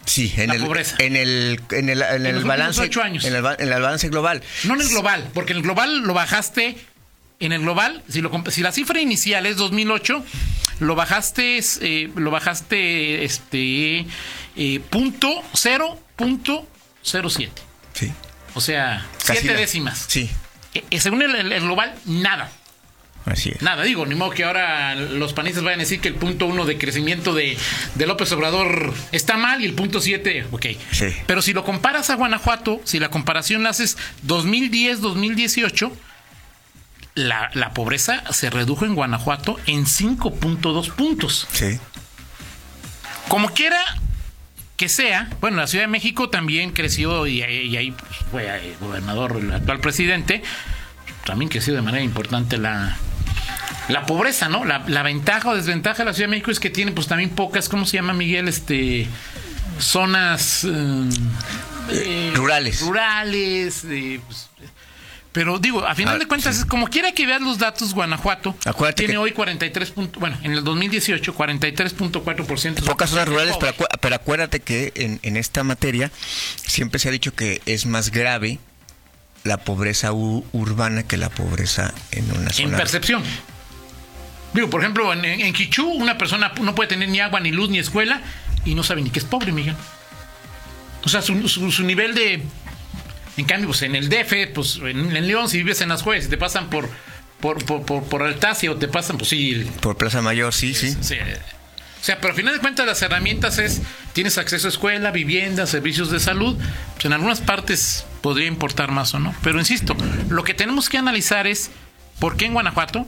Sí, 0.05 0.33
en 0.37 0.47
La 0.49 0.55
el, 0.55 0.61
pobreza. 0.63 0.95
en 0.99 1.15
el, 1.15 1.61
en 1.71 1.89
el, 1.89 2.01
en 2.01 2.25
el 2.25 2.35
los 2.35 2.43
balance, 2.43 2.89
años. 3.03 3.23
En, 3.25 3.35
el, 3.35 3.41
ba- 3.41 3.55
en 3.57 3.71
el 3.71 3.81
balance 3.81 4.09
global. 4.09 4.41
No 4.63 4.73
en 4.75 4.81
el 4.81 4.89
global, 4.89 5.29
porque 5.33 5.51
en 5.53 5.57
el 5.57 5.63
global 5.63 5.99
lo 6.01 6.13
bajaste. 6.13 6.77
En 7.39 7.51
el 7.53 7.61
global, 7.61 8.03
si, 8.07 8.21
lo, 8.21 8.31
si 8.51 8.61
la 8.61 8.71
cifra 8.71 9.01
inicial 9.01 9.45
es 9.47 9.57
2008, 9.57 10.23
lo 10.79 10.93
bajaste, 10.95 11.59
eh, 11.81 12.09
lo 12.15 12.29
bajaste, 12.29 13.23
este, 13.23 14.05
eh, 14.55 14.79
punto 14.91 15.29
cero 15.53 15.99
punto 16.15 16.67
cero 17.01 17.29
siete. 17.31 17.61
Sí. 17.93 18.11
O 18.53 18.61
sea, 18.61 19.07
Casi 19.25 19.39
siete 19.39 19.53
la- 19.55 19.59
décimas. 19.59 20.05
Sí, 20.07 20.29
Eh, 20.75 20.83
eh, 20.91 20.99
según 20.99 21.21
el 21.23 21.61
global, 21.61 21.95
nada. 22.05 22.51
Así 23.25 23.49
es. 23.49 23.61
Nada, 23.61 23.83
digo, 23.83 24.05
ni 24.05 24.15
modo 24.15 24.31
que 24.31 24.43
ahora 24.43 24.95
los 24.95 25.33
panistas 25.33 25.63
vayan 25.63 25.79
a 25.79 25.83
decir 25.83 25.99
que 26.01 26.07
el 26.07 26.15
punto 26.15 26.45
uno 26.47 26.65
de 26.65 26.77
crecimiento 26.77 27.33
de, 27.33 27.57
de 27.95 28.05
López 28.07 28.31
Obrador 28.31 28.93
está 29.11 29.37
mal 29.37 29.61
y 29.61 29.65
el 29.65 29.73
punto 29.73 29.99
siete, 30.01 30.45
ok. 30.51 30.65
Sí. 30.91 31.07
Pero 31.27 31.41
si 31.41 31.53
lo 31.53 31.63
comparas 31.63 32.09
a 32.09 32.15
Guanajuato, 32.15 32.81
si 32.83 32.99
la 32.99 33.09
comparación 33.09 33.63
la 33.63 33.69
haces 33.69 33.97
2010-2018, 34.27 35.91
la, 37.15 37.49
la 37.53 37.73
pobreza 37.73 38.23
se 38.31 38.49
redujo 38.49 38.85
en 38.85 38.95
Guanajuato 38.95 39.59
en 39.65 39.85
5.2 39.85 40.91
puntos. 40.93 41.47
Sí. 41.51 41.77
Como 43.27 43.49
quiera 43.49 43.79
que 44.77 44.89
sea, 44.89 45.29
bueno, 45.41 45.57
la 45.57 45.67
Ciudad 45.67 45.83
de 45.83 45.89
México 45.89 46.29
también 46.29 46.71
creció 46.71 47.27
y, 47.27 47.43
ahí- 47.43 47.67
y 47.67 47.77
ahí 47.77 47.91
pues, 47.91 48.11
fue 48.31 48.47
el 48.65 48.75
gobernador, 48.79 49.37
el 49.39 49.53
actual 49.53 49.79
presidente, 49.79 50.41
también 51.25 51.49
creció 51.49 51.75
de 51.75 51.81
manera 51.83 52.03
importante 52.03 52.57
la, 52.57 52.97
la 53.89 54.05
pobreza, 54.05 54.47
¿no? 54.49 54.63
La, 54.65 54.83
la 54.87 55.03
ventaja 55.03 55.49
o 55.49 55.55
desventaja 55.55 55.99
de 55.99 56.05
la 56.05 56.13
Ciudad 56.13 56.27
de 56.27 56.31
México 56.31 56.51
es 56.51 56.59
que 56.59 56.69
tiene 56.69 56.91
pues 56.91 57.07
también 57.07 57.29
pocas, 57.31 57.67
¿cómo 57.69 57.85
se 57.85 57.97
llama 57.97 58.13
Miguel? 58.13 58.47
Este 58.47 59.07
zonas 59.79 60.63
eh, 60.63 61.09
eh, 61.91 62.31
Rurales. 62.35 62.81
Rurales, 62.81 63.83
eh, 63.89 64.19
pues, 64.25 64.47
pero 65.31 65.59
digo, 65.59 65.85
a 65.87 65.95
final 65.95 66.19
de 66.19 66.27
cuentas, 66.27 66.57
sí. 66.57 66.67
como 66.67 66.87
quiera 66.87 67.13
que 67.13 67.25
veas 67.25 67.41
los 67.41 67.57
datos, 67.57 67.93
Guanajuato 67.93 68.53
Acuérdate 68.65 68.97
tiene 69.03 69.13
que- 69.13 69.17
hoy 69.17 69.31
43. 69.31 69.91
punto- 69.91 70.19
bueno, 70.19 70.37
en 70.43 70.51
el 70.51 70.63
2018 70.63 71.33
43.4% 71.35 72.83
Pocas 72.83 73.09
zonas 73.09 73.27
rurales, 73.29 73.55
pero, 73.59 73.73
acu- 73.73 73.87
pero 74.01 74.15
acuérdate 74.15 74.59
que 74.59 74.91
en, 74.95 75.19
en 75.23 75.37
esta 75.37 75.63
materia 75.63 76.11
siempre 76.67 76.99
se 76.99 77.07
ha 77.07 77.11
dicho 77.11 77.33
que 77.33 77.61
es 77.65 77.85
más 77.85 78.11
grave 78.11 78.59
la 79.43 79.57
pobreza 79.57 80.11
urbana 80.11 81.03
que 81.03 81.15
la 81.17 81.29
pobreza 81.29 81.93
en 82.11 82.29
una 82.31 82.47
en 82.49 82.53
zona. 82.53 82.77
percepción. 82.77 83.23
Digo, 84.53 84.69
por 84.69 84.81
ejemplo, 84.81 85.13
en, 85.13 85.23
en 85.25 85.53
Quichú 85.53 85.87
una 85.89 86.17
persona 86.17 86.51
no 86.61 86.75
puede 86.75 86.89
tener 86.89 87.09
ni 87.09 87.19
agua, 87.19 87.39
ni 87.39 87.51
luz, 87.51 87.69
ni 87.69 87.79
escuela 87.79 88.21
y 88.65 88.75
no 88.75 88.83
sabe 88.83 89.01
ni 89.01 89.09
que 89.09 89.19
es 89.19 89.25
pobre, 89.25 89.51
Miguel. 89.51 89.75
O 91.03 91.09
sea, 91.09 91.21
su, 91.21 91.47
su- 91.47 91.71
su 91.71 91.83
nivel 91.83 92.13
de. 92.13 92.43
En 93.37 93.45
cambio, 93.45 93.67
pues 93.69 93.81
en 93.83 93.95
el 93.95 94.09
DF, 94.09 94.53
pues 94.53 94.77
en, 94.83 95.15
en 95.15 95.27
León, 95.27 95.47
si 95.49 95.57
vives 95.57 95.81
en 95.81 95.89
las 95.89 96.01
jueces, 96.03 96.29
te 96.29 96.37
pasan 96.37 96.69
por. 96.69 96.89
Por, 97.39 97.65
por, 97.65 97.83
por, 97.87 98.03
por 98.03 98.21
Altacia 98.21 98.69
o 98.69 98.75
te 98.75 98.87
pasan, 98.87 99.17
pues 99.17 99.29
sí, 99.29 99.67
Por 99.81 99.97
Plaza 99.97 100.21
Mayor, 100.21 100.53
sí, 100.53 100.75
sí. 100.75 100.95
Sí. 101.01 101.15
O 101.15 102.03
sea, 102.03 102.17
pero 102.19 102.29
al 102.33 102.35
final 102.35 102.53
de 102.53 102.59
cuentas 102.59 102.85
las 102.85 103.01
herramientas 103.01 103.57
es, 103.57 103.81
tienes 104.13 104.37
acceso 104.37 104.67
a 104.67 104.69
escuela, 104.69 105.09
vivienda, 105.09 105.65
servicios 105.65 106.11
de 106.11 106.19
salud, 106.19 106.55
pues 106.93 107.05
en 107.05 107.13
algunas 107.13 107.41
partes 107.41 108.05
podría 108.21 108.45
importar 108.45 108.91
más 108.91 109.15
o 109.15 109.19
no. 109.19 109.33
Pero 109.41 109.57
insisto, 109.57 109.95
lo 110.29 110.43
que 110.43 110.53
tenemos 110.53 110.87
que 110.87 110.99
analizar 110.99 111.47
es 111.47 111.71
por 112.19 112.37
qué 112.37 112.45
en 112.45 112.53
Guanajuato, 112.53 113.07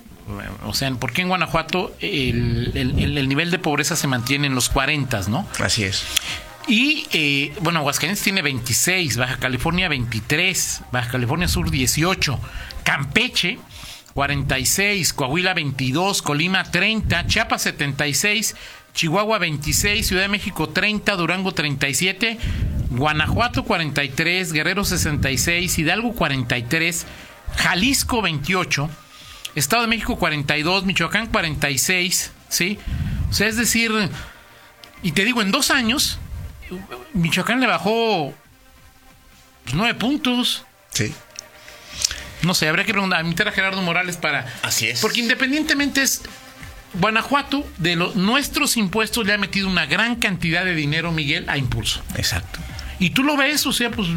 o 0.65 0.73
sea, 0.73 0.91
por 0.95 1.11
qué 1.13 1.21
en 1.23 1.27
Guanajuato 1.29 1.93
el, 1.99 2.71
el- 2.75 2.99
el- 2.99 3.17
el 3.17 3.27
nivel 3.29 3.51
de 3.51 3.59
pobreza 3.59 3.95
se 3.95 4.07
mantiene 4.07 4.47
en 4.47 4.55
los 4.55 4.69
40, 4.69 5.21
¿no? 5.29 5.47
Así 5.59 5.83
es. 5.83 6.03
Y 6.67 7.05
eh, 7.11 7.53
bueno, 7.59 7.79
Aguascalientes 7.79 8.23
tiene 8.23 8.41
26, 8.41 9.17
Baja 9.17 9.37
California 9.37 9.89
23, 9.89 10.81
Baja 10.93 11.09
California 11.11 11.47
Sur 11.49 11.69
18, 11.69 12.39
Campeche 12.83 13.59
46, 14.13 15.11
Coahuila 15.13 15.53
22, 15.53 16.21
Colima 16.21 16.63
30, 16.63 17.27
Chiapas 17.27 17.63
76, 17.63 18.55
Chihuahua 18.93 19.39
26, 19.39 20.05
Ciudad 20.07 20.21
de 20.21 20.27
México 20.29 20.69
30, 20.69 21.15
Durango 21.15 21.51
37, 21.53 22.37
Guanajuato 22.91 23.63
43, 23.65 24.53
Guerrero 24.53 24.85
66, 24.85 25.79
Hidalgo 25.79 26.13
43, 26.13 27.05
Jalisco 27.57 28.21
28, 28.21 28.89
Estado 29.55 29.83
de 29.83 29.87
México 29.87 30.17
42, 30.17 30.85
Michoacán 30.85 31.27
46, 31.27 32.31
¿sí? 32.49 32.79
O 33.29 33.33
sea, 33.33 33.47
es 33.47 33.57
decir, 33.57 33.91
y 35.03 35.11
te 35.11 35.25
digo, 35.25 35.41
en 35.41 35.51
dos 35.51 35.69
años, 35.69 36.17
Michoacán 37.13 37.59
le 37.59 37.67
bajó 37.67 38.33
pues, 39.63 39.75
nueve 39.75 39.93
puntos. 39.95 40.65
Sí. 40.89 41.13
No 42.43 42.53
sé, 42.53 42.67
habría 42.67 42.85
que 42.85 42.91
preguntar, 42.91 43.23
invitar 43.23 43.47
a 43.47 43.51
Gerardo 43.51 43.81
Morales 43.81 44.17
para. 44.17 44.45
Así 44.61 44.87
es. 44.87 45.01
Porque 45.01 45.19
independientemente 45.19 46.01
es. 46.01 46.21
Guanajuato, 46.95 47.67
de 47.79 47.95
los 47.95 48.15
nuestros 48.15 48.77
impuestos, 48.77 49.25
le 49.25 49.33
ha 49.33 49.37
metido 49.39 49.67
una 49.67 49.87
gran 49.87 50.15
cantidad 50.15 50.63
de 50.63 50.75
dinero, 50.75 51.11
Miguel, 51.11 51.49
a 51.49 51.57
impulso. 51.57 52.03
Exacto. 52.17 52.59
Y 52.99 53.09
tú 53.09 53.23
lo 53.23 53.35
ves, 53.35 53.65
o 53.65 53.73
sea, 53.73 53.89
pues. 53.89 54.07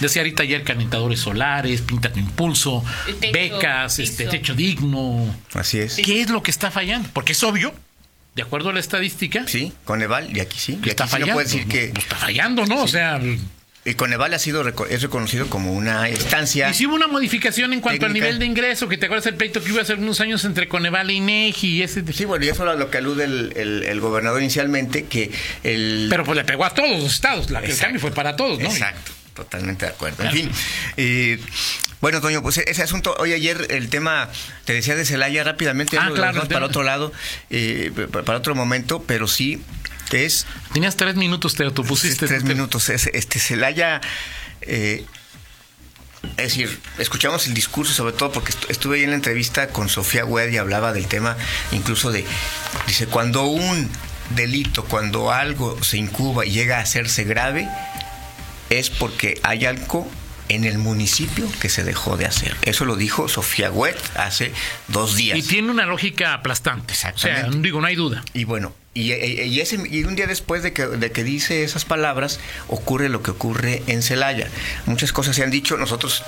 Decía 0.00 0.22
ahorita 0.22 0.42
ayer 0.42 0.62
calentadores 0.64 1.20
solares, 1.20 1.80
pinta 1.82 2.12
tu 2.12 2.18
impulso, 2.18 2.84
techo, 3.20 3.32
becas, 3.32 3.96
piso. 3.96 4.10
este 4.10 4.26
techo 4.26 4.54
digno. 4.54 5.34
Así 5.54 5.78
es. 5.78 5.94
Sí. 5.94 6.02
¿Qué 6.02 6.20
es 6.22 6.30
lo 6.30 6.42
que 6.42 6.50
está 6.50 6.70
fallando? 6.70 7.08
Porque 7.12 7.32
es 7.32 7.42
obvio, 7.42 7.72
de 8.34 8.42
acuerdo 8.42 8.70
a 8.70 8.72
la 8.72 8.80
estadística, 8.80 9.44
Coneval, 9.84 10.36
y 10.36 10.40
aquí 10.40 10.58
sí. 10.58 10.76
que 10.76 10.88
Y 10.88 10.90
está 10.90 11.04
aquí 11.04 11.12
sí 11.14 11.18
no 11.20 11.26
fallando. 11.26 11.32
puede 11.34 11.46
decir 11.46 11.66
que. 11.66 11.84
Está 12.00 12.16
fallando, 12.16 12.66
¿no? 12.66 12.82
O 12.82 12.88
sea, 12.88 13.20
Y 13.84 13.94
Coneval 13.94 14.34
ha 14.34 14.38
sido 14.38 14.62
reco- 14.64 14.86
es 14.90 15.00
reconocido 15.02 15.48
como 15.48 15.72
una 15.72 16.10
instancia. 16.10 16.68
y 16.68 16.74
si 16.74 16.84
hubo 16.86 16.94
una 16.94 17.06
modificación 17.06 17.72
en 17.72 17.80
cuanto 17.80 18.04
al 18.06 18.12
nivel 18.12 18.38
de 18.38 18.44
ingreso, 18.44 18.86
que 18.86 18.98
te 18.98 19.06
acuerdas 19.06 19.24
el 19.26 19.34
pleito 19.36 19.62
que 19.62 19.72
hubo 19.72 19.80
hace 19.80 19.94
unos 19.94 20.20
años 20.20 20.44
entre 20.44 20.68
Coneval 20.68 21.08
e 21.08 21.14
INEGI 21.14 21.68
y 21.68 21.82
ese. 21.82 22.04
Sí, 22.12 22.24
bueno, 22.26 22.44
y 22.44 22.48
eso 22.48 22.70
es 22.70 22.78
lo 22.78 22.90
que 22.90 22.98
alude 22.98 23.24
el, 23.24 23.52
el- 23.56 23.82
el 23.84 24.00
gobernador 24.00 24.42
inicialmente, 24.42 25.06
que 25.06 25.30
el... 25.64 26.08
Pero 26.10 26.24
pues 26.24 26.36
le 26.36 26.44
pegó 26.44 26.64
a 26.66 26.74
todos 26.74 26.90
los 27.02 27.12
estados, 27.14 27.50
la, 27.50 27.60
el 27.60 27.76
cambio 27.78 27.98
fue 28.00 28.10
para 28.10 28.36
todos, 28.36 28.58
¿no? 28.60 28.68
Exacto, 28.68 29.12
totalmente 29.38 29.86
de 29.86 29.92
acuerdo. 29.92 30.24
En 30.24 30.32
fin, 30.32 30.50
eh, 30.96 31.40
bueno, 32.00 32.20
Toño, 32.20 32.42
pues 32.42 32.58
ese 32.58 32.82
asunto, 32.82 33.14
hoy 33.18 33.32
ayer 33.32 33.66
el 33.70 33.88
tema, 33.88 34.28
te 34.64 34.72
decía 34.72 34.94
de 34.94 35.04
Celaya 35.04 35.42
rápidamente, 35.44 35.96
Ah, 35.98 36.10
claro, 36.14 36.46
para 36.48 36.66
otro 36.66 36.82
lado, 36.82 37.12
eh, 37.50 37.90
pa- 38.12 38.22
para 38.22 38.38
otro 38.38 38.54
momento, 38.54 39.02
pero 39.06 39.26
sí 39.28 39.60
es 40.12 40.46
Tenías 40.72 40.96
tres 40.96 41.16
minutos, 41.16 41.54
te 41.54 41.64
autopusiste. 41.64 42.26
tres 42.26 42.44
minutos. 42.44 42.88
Es, 42.88 43.06
este 43.12 43.38
Celaya, 43.40 44.00
eh, 44.62 45.04
es 46.36 46.44
decir, 46.44 46.80
escuchamos 46.98 47.46
el 47.46 47.54
discurso, 47.54 47.92
sobre 47.92 48.12
todo 48.12 48.32
porque 48.32 48.52
estu- 48.52 48.66
estuve 48.70 48.96
ahí 48.98 49.04
en 49.04 49.10
la 49.10 49.16
entrevista 49.16 49.68
con 49.68 49.88
Sofía 49.88 50.24
Wed 50.24 50.50
y 50.50 50.56
hablaba 50.56 50.92
del 50.92 51.06
tema, 51.06 51.36
incluso 51.72 52.10
de, 52.10 52.24
dice, 52.86 53.06
cuando 53.06 53.44
un 53.44 53.88
delito, 54.30 54.84
cuando 54.84 55.32
algo 55.32 55.82
se 55.82 55.96
incuba 55.96 56.44
y 56.46 56.50
llega 56.50 56.78
a 56.78 56.82
hacerse 56.82 57.24
grave, 57.24 57.66
es 58.70 58.90
porque 58.90 59.40
hay 59.42 59.66
algo 59.66 60.10
en 60.48 60.64
el 60.64 60.78
municipio 60.78 61.46
que 61.60 61.68
se 61.68 61.84
dejó 61.84 62.16
de 62.16 62.26
hacer. 62.26 62.56
Eso 62.62 62.84
lo 62.84 62.96
dijo 62.96 63.28
Sofía 63.28 63.70
Wet 63.70 63.98
hace 64.16 64.52
dos 64.88 65.16
días. 65.16 65.38
Y 65.38 65.42
tiene 65.42 65.70
una 65.70 65.86
lógica 65.86 66.34
aplastante. 66.34 66.94
O 66.94 67.18
sea, 67.18 67.48
digo, 67.50 67.80
no 67.80 67.86
hay 67.86 67.96
duda. 67.96 68.24
Y 68.32 68.44
bueno, 68.44 68.74
y, 68.94 69.60
ese, 69.60 69.78
y 69.88 70.04
un 70.04 70.16
día 70.16 70.26
después 70.26 70.62
de 70.62 70.72
que, 70.72 70.86
de 70.86 71.12
que 71.12 71.22
dice 71.22 71.62
esas 71.62 71.84
palabras, 71.84 72.40
ocurre 72.68 73.08
lo 73.08 73.22
que 73.22 73.30
ocurre 73.30 73.82
en 73.86 74.02
Celaya. 74.02 74.48
Muchas 74.86 75.12
cosas 75.12 75.36
se 75.36 75.44
han 75.44 75.50
dicho, 75.50 75.76
nosotros 75.76 76.24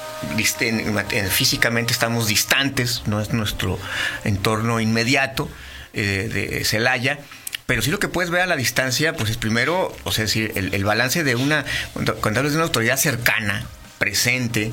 físicamente 1.30 1.92
estamos 1.92 2.28
distantes, 2.28 3.02
no 3.06 3.20
es 3.20 3.32
nuestro 3.32 3.78
entorno 4.24 4.80
inmediato 4.80 5.48
eh, 5.94 6.28
de 6.32 6.64
Celaya. 6.64 7.18
Pero 7.70 7.82
sí 7.82 7.92
lo 7.92 8.00
que 8.00 8.08
puedes 8.08 8.32
ver 8.32 8.40
a 8.40 8.46
la 8.46 8.56
distancia, 8.56 9.14
pues 9.14 9.30
es 9.30 9.36
primero, 9.36 9.94
o 10.02 10.10
sea, 10.10 10.24
decir, 10.24 10.50
el, 10.56 10.84
balance 10.84 11.22
de 11.22 11.36
una, 11.36 11.64
cuando 12.20 12.40
hablas 12.40 12.50
de 12.50 12.56
una 12.56 12.64
autoridad 12.64 12.96
cercana, 12.96 13.64
presente, 13.96 14.72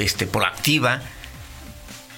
este, 0.00 0.26
proactiva, 0.26 1.02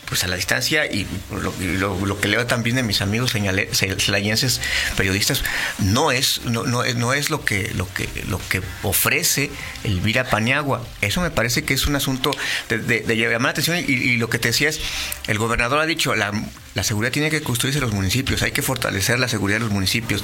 pues 0.08 0.24
a 0.24 0.26
la 0.26 0.36
distancia 0.36 0.86
y 0.86 1.06
lo, 1.30 2.20
que 2.20 2.28
leo 2.28 2.46
también 2.46 2.76
de 2.76 2.82
mis 2.82 3.02
amigos 3.02 3.32
celayenses 3.32 4.60
periodistas 4.96 5.42
no 5.78 6.12
es 6.12 6.40
no, 6.44 6.64
no 6.64 6.82
no 6.94 7.12
es 7.12 7.30
lo 7.30 7.44
que 7.44 7.70
lo 7.74 7.92
que 7.92 8.08
lo 8.28 8.40
que 8.48 8.62
ofrece 8.82 9.50
Elvira 9.84 10.24
Paniagua. 10.24 10.86
Eso 11.00 11.20
me 11.20 11.30
parece 11.30 11.64
que 11.64 11.74
es 11.74 11.86
un 11.86 11.96
asunto 11.96 12.30
de, 12.68 12.78
de- 12.78 13.16
llamar 13.16 13.42
la 13.42 13.48
atención 13.50 13.78
y, 13.78 14.16
lo 14.16 14.30
que 14.30 14.38
te 14.38 14.48
decía 14.48 14.68
es 14.68 14.80
el 15.26 15.38
gobernador 15.38 15.80
ha 15.80 15.86
dicho 15.86 16.14
la, 16.14 16.32
la 16.74 16.82
seguridad 16.82 17.12
tiene 17.12 17.30
que 17.30 17.42
construirse 17.42 17.78
en 17.78 17.84
los 17.84 17.92
municipios 17.92 18.42
hay 18.42 18.52
que 18.52 18.62
fortalecer 18.62 19.18
la 19.18 19.28
seguridad 19.28 19.58
de 19.58 19.64
los 19.64 19.72
municipios. 19.72 20.22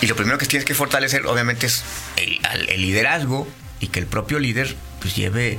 Y 0.00 0.06
lo 0.06 0.16
primero 0.16 0.38
que 0.38 0.46
tienes 0.46 0.64
que 0.64 0.74
fortalecer 0.74 1.26
obviamente 1.26 1.66
es 1.66 1.82
el 2.16 2.80
liderazgo 2.80 3.46
y 3.80 3.88
que 3.88 4.00
el 4.00 4.06
propio 4.06 4.38
líder 4.38 4.76
pues 5.00 5.16
lleve 5.16 5.58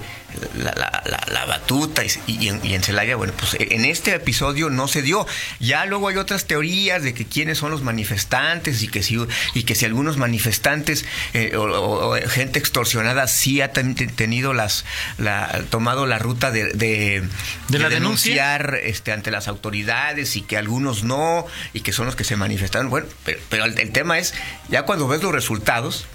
la, 0.55 0.71
la- 0.75 1.03
la- 1.05 1.25
la 1.31 1.45
batuta 1.45 2.03
y, 2.05 2.09
y 2.27 2.47
en, 2.49 2.63
y 2.65 2.73
en 2.73 2.83
Celaya, 2.83 3.15
bueno, 3.15 3.33
pues 3.37 3.57
en 3.59 3.85
este 3.85 4.13
episodio 4.15 4.69
no 4.69 4.87
se 4.87 5.01
dio. 5.01 5.25
Ya 5.59 5.85
luego 5.85 6.07
hay 6.07 6.17
otras 6.17 6.45
teorías 6.45 7.03
de 7.03 7.13
que 7.13 7.25
quiénes 7.25 7.57
son 7.57 7.71
los 7.71 7.81
manifestantes 7.83 8.81
y 8.83 8.87
que 8.87 9.03
si, 9.03 9.17
y 9.53 9.63
que 9.63 9.75
si 9.75 9.85
algunos 9.85 10.17
manifestantes 10.17 11.05
eh, 11.33 11.55
o, 11.55 11.63
o- 11.63 12.15
o 12.15 12.29
gente 12.29 12.59
extorsionada 12.59 13.27
sí 13.27 13.61
ha 13.61 13.73
ten- 13.73 13.95
tenido 13.95 14.53
las 14.53 14.85
la, 15.17 15.63
tomado 15.69 16.05
la 16.05 16.19
ruta 16.19 16.51
de, 16.51 16.65
de, 16.73 17.23
¿De 17.69 17.79
la 17.79 17.89
denunciar 17.89 18.79
este, 18.83 19.11
ante 19.11 19.31
las 19.31 19.47
autoridades 19.47 20.35
y 20.35 20.41
que 20.41 20.57
algunos 20.57 21.03
no 21.03 21.45
y 21.73 21.81
que 21.81 21.91
son 21.93 22.05
los 22.05 22.15
que 22.15 22.23
se 22.23 22.35
manifestaron. 22.35 22.89
Bueno, 22.89 23.07
pero, 23.25 23.39
pero 23.49 23.65
el, 23.65 23.79
el 23.79 23.91
tema 23.91 24.19
es, 24.19 24.33
ya 24.69 24.83
cuando 24.83 25.07
ves 25.07 25.21
los 25.23 25.31
resultados, 25.33 26.05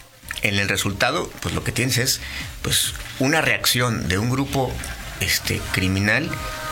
en 0.42 0.58
el 0.58 0.68
resultado, 0.68 1.30
pues 1.40 1.54
lo 1.54 1.64
que 1.64 1.72
tienes 1.72 1.98
es 1.98 2.20
pues 2.62 2.92
una 3.18 3.40
reacción 3.40 4.08
de 4.08 4.18
un 4.18 4.30
grupo 4.30 4.72
este 5.20 5.60
criminal 5.72 6.30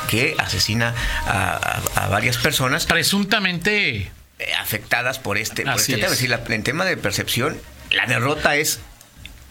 que 0.09 0.35
asesina 0.39 0.95
a, 1.27 1.81
a- 1.97 2.05
a 2.05 2.09
varias 2.09 2.37
personas 2.37 2.85
Presuntamente. 2.87 4.11
eh, 4.39 4.53
afectadas 4.61 5.19
por 5.19 5.39
este, 5.39 5.63
por 5.63 5.73
Así 5.75 5.93
este 5.93 5.95
tema. 6.03 6.07
es. 6.07 6.13
Es 6.13 6.19
decir, 6.19 6.31
la- 6.31 6.55
en 6.55 6.63
tema 6.63 6.85
de 6.85 6.97
percepción, 6.97 7.57
la 7.91 8.07
derrota 8.07 8.57
es 8.57 8.81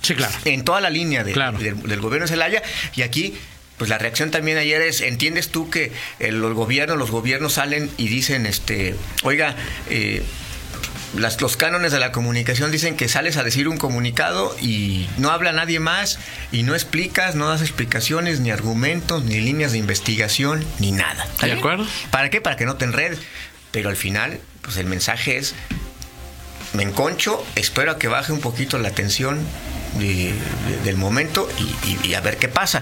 Sí, 0.02 0.14
claro. 0.16 0.34
en 0.46 0.64
toda 0.66 0.82
la 0.82 0.90
línea 0.90 1.24
de- 1.24 1.32
Claro. 1.32 1.58
del, 1.58 1.82
del 1.82 2.02
gobierno 2.02 2.26
de 2.28 2.30
Celaya 2.32 2.62
y 2.96 3.02
aquí 3.04 3.36
pues 3.78 3.90
la 3.90 3.98
reacción 3.98 4.30
también 4.30 4.58
ayer 4.58 4.82
es 4.84 5.02
entiendes 5.02 5.50
tú 5.50 5.70
que 5.70 5.92
el, 6.20 6.40
los 6.40 6.54
gobiernos 6.54 6.98
los 6.98 7.10
gobiernos 7.10 7.54
salen 7.54 7.90
y 7.98 8.08
dicen 8.08 8.46
este 8.46 8.96
oiga 9.24 9.56
eh, 9.90 10.22
las- 11.16 11.40
los 11.42 11.58
cánones 11.58 11.92
de 11.92 12.00
la 12.00 12.12
comunicación 12.12 12.72
dicen 12.72 12.96
que 12.96 13.08
sales 13.08 13.38
a 13.38 13.44
decir 13.44 13.68
un 13.68 13.78
comunicado 13.78 14.56
y 14.62 15.08
no 15.18 15.30
habla 15.32 15.52
nadie 15.52 15.80
más 15.80 16.20
y 16.52 16.64
no 16.64 16.74
explicas, 16.74 17.36
no 17.36 17.48
das 17.50 17.62
explicaciones, 17.62 18.40
ni 18.40 18.52
argumentos, 18.52 19.24
ni 19.24 19.40
líneas 19.40 19.72
de 19.74 19.78
investigación, 19.78 20.64
ni 20.80 20.92
nada. 20.92 21.24
¿Está 21.26 21.46
¿De 21.46 21.54
bien? 21.54 21.60
acuerdo? 21.60 21.88
¿Para 22.12 22.30
qué? 22.30 22.42
Para 22.42 22.56
que 22.56 22.66
no 22.66 22.76
te 22.76 22.86
enredes. 22.86 23.20
Pero 23.72 23.90
al 23.90 23.96
final, 23.96 24.40
pues 24.62 24.78
el 24.78 24.86
mensaje 24.86 25.38
es, 25.38 25.56
me 26.74 26.84
enconcho, 26.84 27.44
espero 27.56 27.92
a 27.92 28.00
que 28.00 28.08
baje 28.08 28.32
un 28.32 28.40
poquito 28.42 28.78
la 28.80 28.92
tensión 28.92 29.40
de- 30.00 30.34
de- 30.68 30.78
del 30.84 30.96
momento 30.96 31.48
y, 31.60 31.90
y- 31.90 32.08
y 32.10 32.14
a 32.16 32.22
ver 32.22 32.38
qué 32.38 32.48
pasa. 32.48 32.82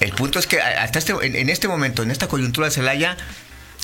El 0.00 0.12
punto 0.12 0.38
es 0.38 0.46
que 0.46 0.60
hasta 0.60 0.98
este, 0.98 1.12
en, 1.22 1.34
en 1.36 1.48
este 1.48 1.68
momento, 1.68 2.02
en 2.02 2.10
esta 2.10 2.26
coyuntura 2.28 2.68
de 2.68 2.72
Celaya, 2.74 3.16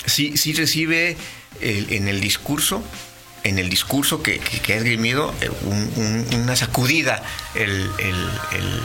sí, 0.06 0.37
sí 0.37 0.52
recibe 0.52 1.16
el- 1.61 1.92
en 1.92 2.08
el 2.08 2.20
discurso, 2.20 2.84
en 3.44 3.58
el 3.58 3.68
discurso 3.70 4.22
que, 4.22 4.38
que, 4.40 4.58
que 4.60 4.72
ha 4.72 4.76
esgrimido, 4.76 5.32
eh, 5.40 5.50
un- 5.62 5.92
un- 5.96 6.40
una 6.40 6.56
sacudida, 6.56 7.22
el, 7.54 7.70
el, 7.98 8.14
el, 8.52 8.80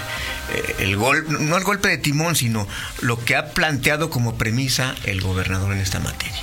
eh, 0.54 0.76
el 0.80 0.96
gol, 0.98 1.26
no 1.48 1.58
el 1.58 1.64
golpe 1.64 1.88
de 1.90 1.98
timón, 1.98 2.36
sino 2.36 2.68
lo 3.02 3.24
que 3.24 3.36
ha 3.36 3.52
planteado 3.54 4.10
como 4.10 4.38
premisa 4.38 4.96
el 5.06 5.22
gobernador 5.22 5.72
en 5.74 5.80
esta 5.80 6.00
materia. 6.00 6.42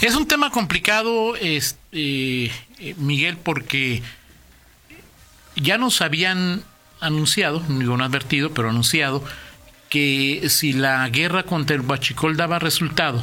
Es 0.00 0.14
un 0.14 0.26
tema 0.26 0.50
complicado, 0.50 1.36
este, 1.36 2.44
eh, 2.46 2.94
Miguel, 2.96 3.36
porque 3.36 4.02
ya 5.56 5.78
nos 5.78 6.00
habían 6.00 6.62
anunciado, 7.00 7.60
no 7.68 7.94
han 7.94 8.02
advertido, 8.02 8.52
pero 8.54 8.70
anunciado, 8.70 9.24
que 9.88 10.46
si 10.48 10.72
la 10.72 11.06
guerra 11.10 11.42
contra 11.42 11.76
el 11.76 11.82
Huachicol 11.82 12.36
daba 12.36 12.58
resultado, 12.58 13.22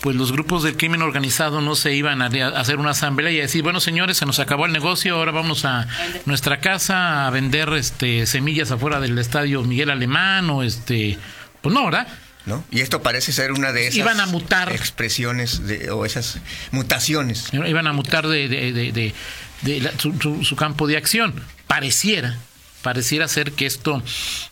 pues 0.00 0.16
los 0.16 0.32
grupos 0.32 0.62
del 0.62 0.76
crimen 0.76 1.02
organizado 1.02 1.60
no 1.60 1.76
se 1.76 1.94
iban 1.94 2.22
a 2.22 2.26
hacer 2.58 2.76
una 2.78 2.90
asamblea 2.90 3.30
y 3.32 3.38
a 3.38 3.42
decir, 3.42 3.62
bueno 3.62 3.80
señores, 3.80 4.16
se 4.16 4.26
nos 4.26 4.38
acabó 4.38 4.66
el 4.66 4.72
negocio, 4.72 5.16
ahora 5.16 5.32
vamos 5.32 5.64
a 5.64 5.86
nuestra 6.26 6.60
casa 6.60 7.26
a 7.26 7.30
vender 7.30 7.68
este 7.74 8.26
semillas 8.26 8.70
afuera 8.70 9.00
del 9.00 9.18
estadio 9.18 9.62
Miguel 9.62 9.90
Alemán 9.90 10.48
o 10.50 10.62
este, 10.62 11.18
pues 11.60 11.74
no, 11.74 11.84
¿verdad? 11.84 12.08
¿No? 12.46 12.64
Y 12.70 12.80
esto 12.80 13.02
parece 13.02 13.32
ser 13.32 13.52
una 13.52 13.72
de 13.72 13.88
esas 13.88 13.96
Iban 13.96 14.18
a 14.20 14.26
mutar. 14.26 14.72
expresiones 14.72 15.66
de, 15.66 15.90
o 15.90 16.06
esas 16.06 16.38
mutaciones. 16.70 17.52
Iban 17.52 17.86
a 17.86 17.92
mutar 17.92 18.26
de, 18.26 18.48
de, 18.48 18.72
de, 18.72 19.14
de 19.62 19.80
la, 19.80 19.92
su, 19.98 20.18
su, 20.18 20.42
su 20.44 20.56
campo 20.56 20.86
de 20.86 20.96
acción. 20.96 21.34
Pareciera 21.66 22.38
pareciera 22.82 23.28
ser 23.28 23.52
que 23.52 23.66
esto 23.66 24.02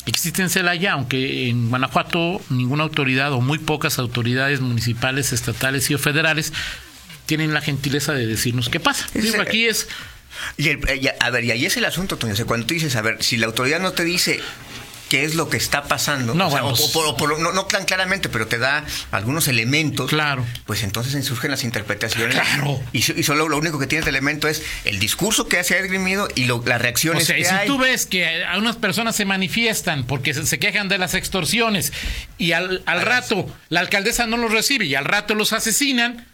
existe 0.06 0.42
en 0.42 0.50
Celaya, 0.50 0.92
aunque 0.92 1.48
en 1.48 1.68
Guanajuato 1.70 2.40
ninguna 2.50 2.84
autoridad 2.84 3.32
o 3.32 3.40
muy 3.40 3.58
pocas 3.58 3.98
autoridades 3.98 4.60
municipales, 4.60 5.32
estatales 5.32 5.90
y 5.90 5.94
o 5.94 5.98
federales 5.98 6.52
tienen 7.26 7.52
la 7.52 7.60
gentileza 7.60 8.12
de 8.12 8.26
decirnos 8.26 8.68
qué 8.68 8.80
pasa. 8.80 9.06
Digo, 9.14 9.40
aquí 9.40 9.66
es... 9.66 9.88
Y 10.56 10.68
el, 10.68 10.78
y 11.02 11.08
a 11.08 11.30
ver, 11.30 11.44
y 11.44 11.50
ahí 11.50 11.66
es 11.66 11.76
el 11.76 11.84
asunto, 11.84 12.16
Toño. 12.16 12.32
O 12.32 12.36
sea, 12.36 12.44
cuando 12.44 12.66
tú 12.66 12.74
dices, 12.74 12.94
a 12.96 13.02
ver, 13.02 13.22
si 13.22 13.36
la 13.36 13.46
autoridad 13.46 13.80
no 13.80 13.92
te 13.92 14.04
dice 14.04 14.40
qué 15.08 15.24
es 15.24 15.34
lo 15.34 15.48
que 15.48 15.56
está 15.56 15.84
pasando. 15.84 16.34
No, 16.34 16.48
o 16.48 16.50
sea, 16.50 16.62
bueno, 16.62 16.76
o, 16.76 17.08
o, 17.08 17.16
por, 17.16 17.38
no, 17.38 17.52
no, 17.52 17.64
tan 17.66 17.84
claramente, 17.84 18.28
pero 18.28 18.46
te 18.46 18.58
da 18.58 18.84
algunos 19.10 19.48
elementos. 19.48 20.10
Claro. 20.10 20.44
Pues 20.66 20.82
entonces 20.82 21.24
surgen 21.24 21.50
las 21.50 21.64
interpretaciones. 21.64 22.34
Claro. 22.34 22.80
Y, 22.92 22.98
y, 22.98 23.22
solo 23.22 23.48
lo 23.48 23.58
único 23.58 23.78
que 23.78 23.86
tiene 23.86 24.04
de 24.04 24.10
elemento 24.10 24.48
es 24.48 24.62
el 24.84 24.98
discurso 24.98 25.48
que 25.48 25.62
se 25.64 25.74
ha 25.74 25.78
esgrimido 25.78 26.28
y 26.34 26.44
lo, 26.44 26.62
las 26.64 26.80
reacciones 26.80 27.24
o 27.24 27.26
sea, 27.26 27.36
que 27.36 27.44
si 27.44 27.54
hay. 27.54 27.66
tú 27.66 27.78
ves 27.78 28.06
que 28.06 28.44
a 28.44 28.58
unas 28.58 28.76
personas 28.76 29.16
se 29.16 29.24
manifiestan 29.24 30.04
porque 30.04 30.34
se, 30.34 30.46
se 30.46 30.58
quejan 30.58 30.88
de 30.88 30.98
las 30.98 31.14
extorsiones 31.14 31.92
y 32.36 32.52
al, 32.52 32.82
al 32.86 33.02
rato 33.02 33.48
la 33.68 33.80
alcaldesa 33.80 34.26
no 34.26 34.36
los 34.36 34.52
recibe 34.52 34.86
y 34.86 34.94
al 34.94 35.04
rato 35.04 35.34
los 35.34 35.52
asesinan. 35.52 36.26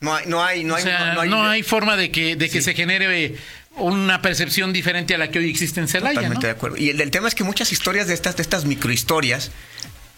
No 0.00 0.14
hay, 0.14 0.26
no 0.26 0.42
hay, 0.42 0.64
no 0.64 0.76
hay, 0.76 0.82
o 0.82 0.86
sea, 0.86 1.12
no, 1.12 1.20
hay, 1.20 1.28
no 1.28 1.46
hay 1.46 1.62
forma 1.62 1.94
de 1.94 2.10
que, 2.10 2.34
de 2.34 2.48
que 2.48 2.60
sí. 2.60 2.62
se 2.62 2.74
genere 2.74 3.36
una 3.80 4.22
percepción 4.22 4.72
diferente 4.72 5.14
a 5.14 5.18
la 5.18 5.30
que 5.30 5.38
hoy 5.38 5.50
existe 5.50 5.80
en 5.80 5.88
Celaya. 5.88 6.14
Totalmente 6.14 6.46
¿no? 6.46 6.46
de 6.46 6.50
acuerdo. 6.50 6.76
Y 6.76 6.90
el, 6.90 7.00
el, 7.00 7.10
tema 7.10 7.28
es 7.28 7.34
que 7.34 7.44
muchas 7.44 7.72
historias 7.72 8.06
de 8.06 8.14
estas, 8.14 8.36
de 8.36 8.42
estas 8.42 8.64
microhistorias, 8.64 9.50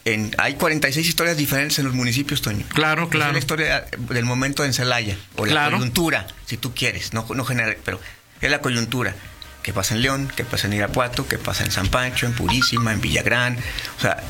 en, 0.04 0.35
hay 0.38 0.54
46 0.54 1.07
historias 1.09 1.37
diferentes 1.37 1.78
en 1.78 1.85
los 1.85 1.95
municipios, 1.95 2.42
Toño. 2.42 2.64
Claro, 2.75 3.09
claro. 3.09 3.31
Es 3.31 3.35
la 3.35 3.38
historia 3.38 3.87
del 3.97 4.25
momento 4.25 4.64
en 4.64 4.73
Celaya, 4.73 5.16
o 5.37 5.47
la 5.47 5.52
claro. 5.52 5.76
coyuntura, 5.76 6.26
si 6.47 6.57
tú 6.57 6.75
quieres, 6.75 7.12
no, 7.12 7.26
no 7.35 7.45
genera, 7.45 7.75
pero 7.85 8.00
es 8.40 8.50
la 8.50 8.61
coyuntura. 8.61 9.14
¿Qué 9.62 9.73
pasa 9.73 9.95
en 9.95 10.02
León? 10.02 10.33
¿Qué 10.35 10.45
pasa 10.45 10.66
en 10.66 10.73
Irapuato? 10.73 11.28
¿Qué 11.28 11.38
pasa 11.38 11.64
en 11.64 11.71
San 11.71 11.87
Pancho? 11.87 12.26
¿En 12.26 12.33
Purísima? 12.33 12.92
¿En 12.92 13.00
Villagrán? 13.00 13.57
O 13.97 14.00
sea, 14.00 14.21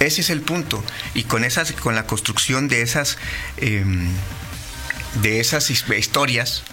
ese 0.00 0.20
es 0.20 0.28
el 0.28 0.42
punto. 0.42 0.84
Y 1.14 1.24
con 1.24 1.44
esas, 1.44 1.72
con 1.72 1.94
la 1.94 2.06
construcción 2.06 2.68
de 2.68 2.82
esas, 2.82 3.16
eh, 3.56 3.84
de 5.22 5.40
esas 5.40 5.70
historias, 5.70 6.64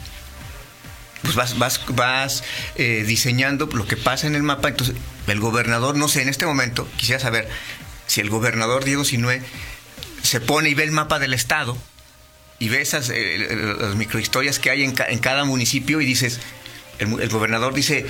pues 1.21 1.35
vas, 1.35 1.57
vas, 1.57 1.81
vas 1.89 2.43
eh, 2.75 3.03
diseñando 3.05 3.69
lo 3.73 3.87
que 3.87 3.97
pasa 3.97 4.27
en 4.27 4.35
el 4.35 4.43
mapa. 4.43 4.69
Entonces, 4.69 4.95
el 5.27 5.39
gobernador, 5.39 5.95
no 5.95 6.07
sé, 6.07 6.21
en 6.21 6.29
este 6.29 6.45
momento, 6.45 6.87
quisiera 6.97 7.19
saber 7.19 7.47
si 8.07 8.21
el 8.21 8.29
gobernador 8.29 8.83
Diego 8.85 9.03
Sinue 9.03 9.41
se 10.23 10.41
pone 10.41 10.69
y 10.69 10.73
ve 10.73 10.83
el 10.83 10.91
mapa 10.91 11.19
del 11.19 11.33
estado 11.33 11.77
y 12.59 12.69
ve 12.69 12.81
esas 12.81 13.09
eh, 13.09 13.75
las 13.79 13.95
microhistorias 13.95 14.59
que 14.59 14.69
hay 14.69 14.83
en, 14.83 14.91
ca 14.93 15.05
en, 15.07 15.19
cada 15.19 15.45
municipio 15.45 16.01
y 16.01 16.05
dices, 16.05 16.39
el, 16.99 17.19
el, 17.19 17.29
gobernador 17.29 17.73
dice. 17.73 18.05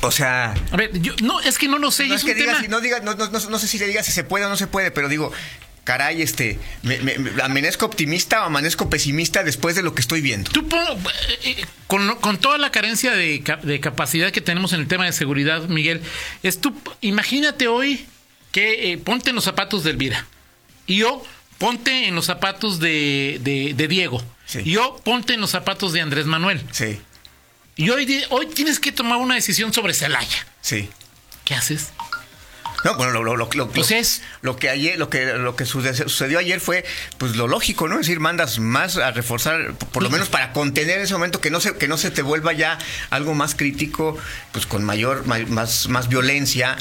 O 0.00 0.10
sea. 0.10 0.54
A 0.70 0.76
ver, 0.76 0.96
yo, 1.00 1.14
no, 1.22 1.40
es 1.40 1.58
que 1.58 1.66
no 1.66 1.78
lo 1.78 1.90
sé. 1.90 2.06
No 2.06 2.14
es, 2.14 2.20
es 2.20 2.26
que 2.26 2.34
diga, 2.34 2.52
tema... 2.52 2.62
si, 2.62 2.68
no, 2.68 2.80
diga 2.80 3.00
no, 3.00 3.14
no, 3.14 3.28
no, 3.28 3.58
sé 3.58 3.66
si 3.66 3.78
le 3.78 3.86
diga 3.86 4.02
si 4.02 4.12
se 4.12 4.22
puede 4.22 4.44
o 4.44 4.48
no 4.48 4.56
se 4.56 4.66
puede, 4.66 4.90
pero 4.90 5.08
digo, 5.08 5.32
caray, 5.84 6.22
este, 6.22 6.58
me, 6.82 6.98
me, 6.98 7.42
amanezco 7.42 7.86
optimista 7.86 8.42
o 8.42 8.46
amanezco 8.46 8.90
pesimista 8.90 9.44
después 9.44 9.76
de 9.76 9.82
lo 9.82 9.94
que 9.94 10.00
estoy 10.00 10.20
viendo. 10.22 10.50
Tú, 10.50 10.66
eh, 11.44 11.64
con, 11.86 12.16
con, 12.16 12.38
toda 12.38 12.58
la 12.58 12.70
carencia 12.70 13.12
de, 13.12 13.44
de, 13.62 13.80
capacidad 13.80 14.32
que 14.32 14.40
tenemos 14.40 14.72
en 14.72 14.80
el 14.80 14.88
tema 14.88 15.04
de 15.04 15.12
seguridad, 15.12 15.68
Miguel, 15.68 16.00
es 16.42 16.60
tú, 16.60 16.74
imagínate 17.00 17.68
hoy 17.68 18.06
que 18.50 18.92
eh, 18.92 18.98
ponte 18.98 19.30
en 19.30 19.36
los 19.36 19.44
zapatos 19.44 19.84
de 19.84 19.90
Elvira 19.90 20.26
y 20.86 20.96
yo 20.96 21.22
ponte 21.58 22.08
en 22.08 22.14
los 22.14 22.26
zapatos 22.26 22.80
de, 22.80 23.38
de, 23.42 23.74
de 23.74 23.88
Diego. 23.88 24.24
Sí. 24.46 24.60
Y 24.64 24.72
yo 24.72 25.00
ponte 25.04 25.34
en 25.34 25.40
los 25.40 25.50
zapatos 25.50 25.92
de 25.92 26.00
Andrés 26.00 26.26
Manuel. 26.26 26.62
Sí. 26.72 26.98
Y 27.76 27.90
hoy, 27.90 28.24
hoy 28.30 28.46
tienes 28.46 28.78
que 28.78 28.92
tomar 28.92 29.18
una 29.18 29.34
decisión 29.34 29.72
sobre 29.72 29.94
Celaya. 29.94 30.46
Sí. 30.60 30.88
¿Qué 31.44 31.54
haces? 31.54 31.92
No, 32.84 32.94
bueno, 32.96 33.12
lo, 33.12 33.24
lo, 33.24 33.36
lo, 33.36 33.48
lo, 33.54 33.70
pues 33.70 33.90
es, 33.90 34.20
lo 34.42 34.56
que 34.56 34.68
ayer, 34.68 34.98
lo 34.98 35.08
que, 35.08 35.24
lo 35.24 35.56
que 35.56 35.64
sucedió 35.64 36.38
ayer 36.38 36.60
fue, 36.60 36.84
pues 37.16 37.34
lo 37.34 37.48
lógico, 37.48 37.88
¿no? 37.88 37.94
Es 37.94 38.06
decir, 38.06 38.20
mandas 38.20 38.58
más 38.58 38.98
a 38.98 39.10
reforzar, 39.10 39.74
por 39.74 40.02
lo 40.02 40.10
menos 40.10 40.28
para 40.28 40.52
contener 40.52 40.98
en 40.98 41.04
ese 41.04 41.14
momento 41.14 41.40
que 41.40 41.50
no 41.50 41.60
se, 41.60 41.76
que 41.76 41.88
no 41.88 41.96
se 41.96 42.10
te 42.10 42.20
vuelva 42.20 42.52
ya 42.52 42.78
algo 43.08 43.34
más 43.34 43.54
crítico, 43.54 44.18
pues 44.52 44.66
con 44.66 44.84
mayor, 44.84 45.26
más, 45.26 45.88
más 45.88 46.08
violencia, 46.08 46.76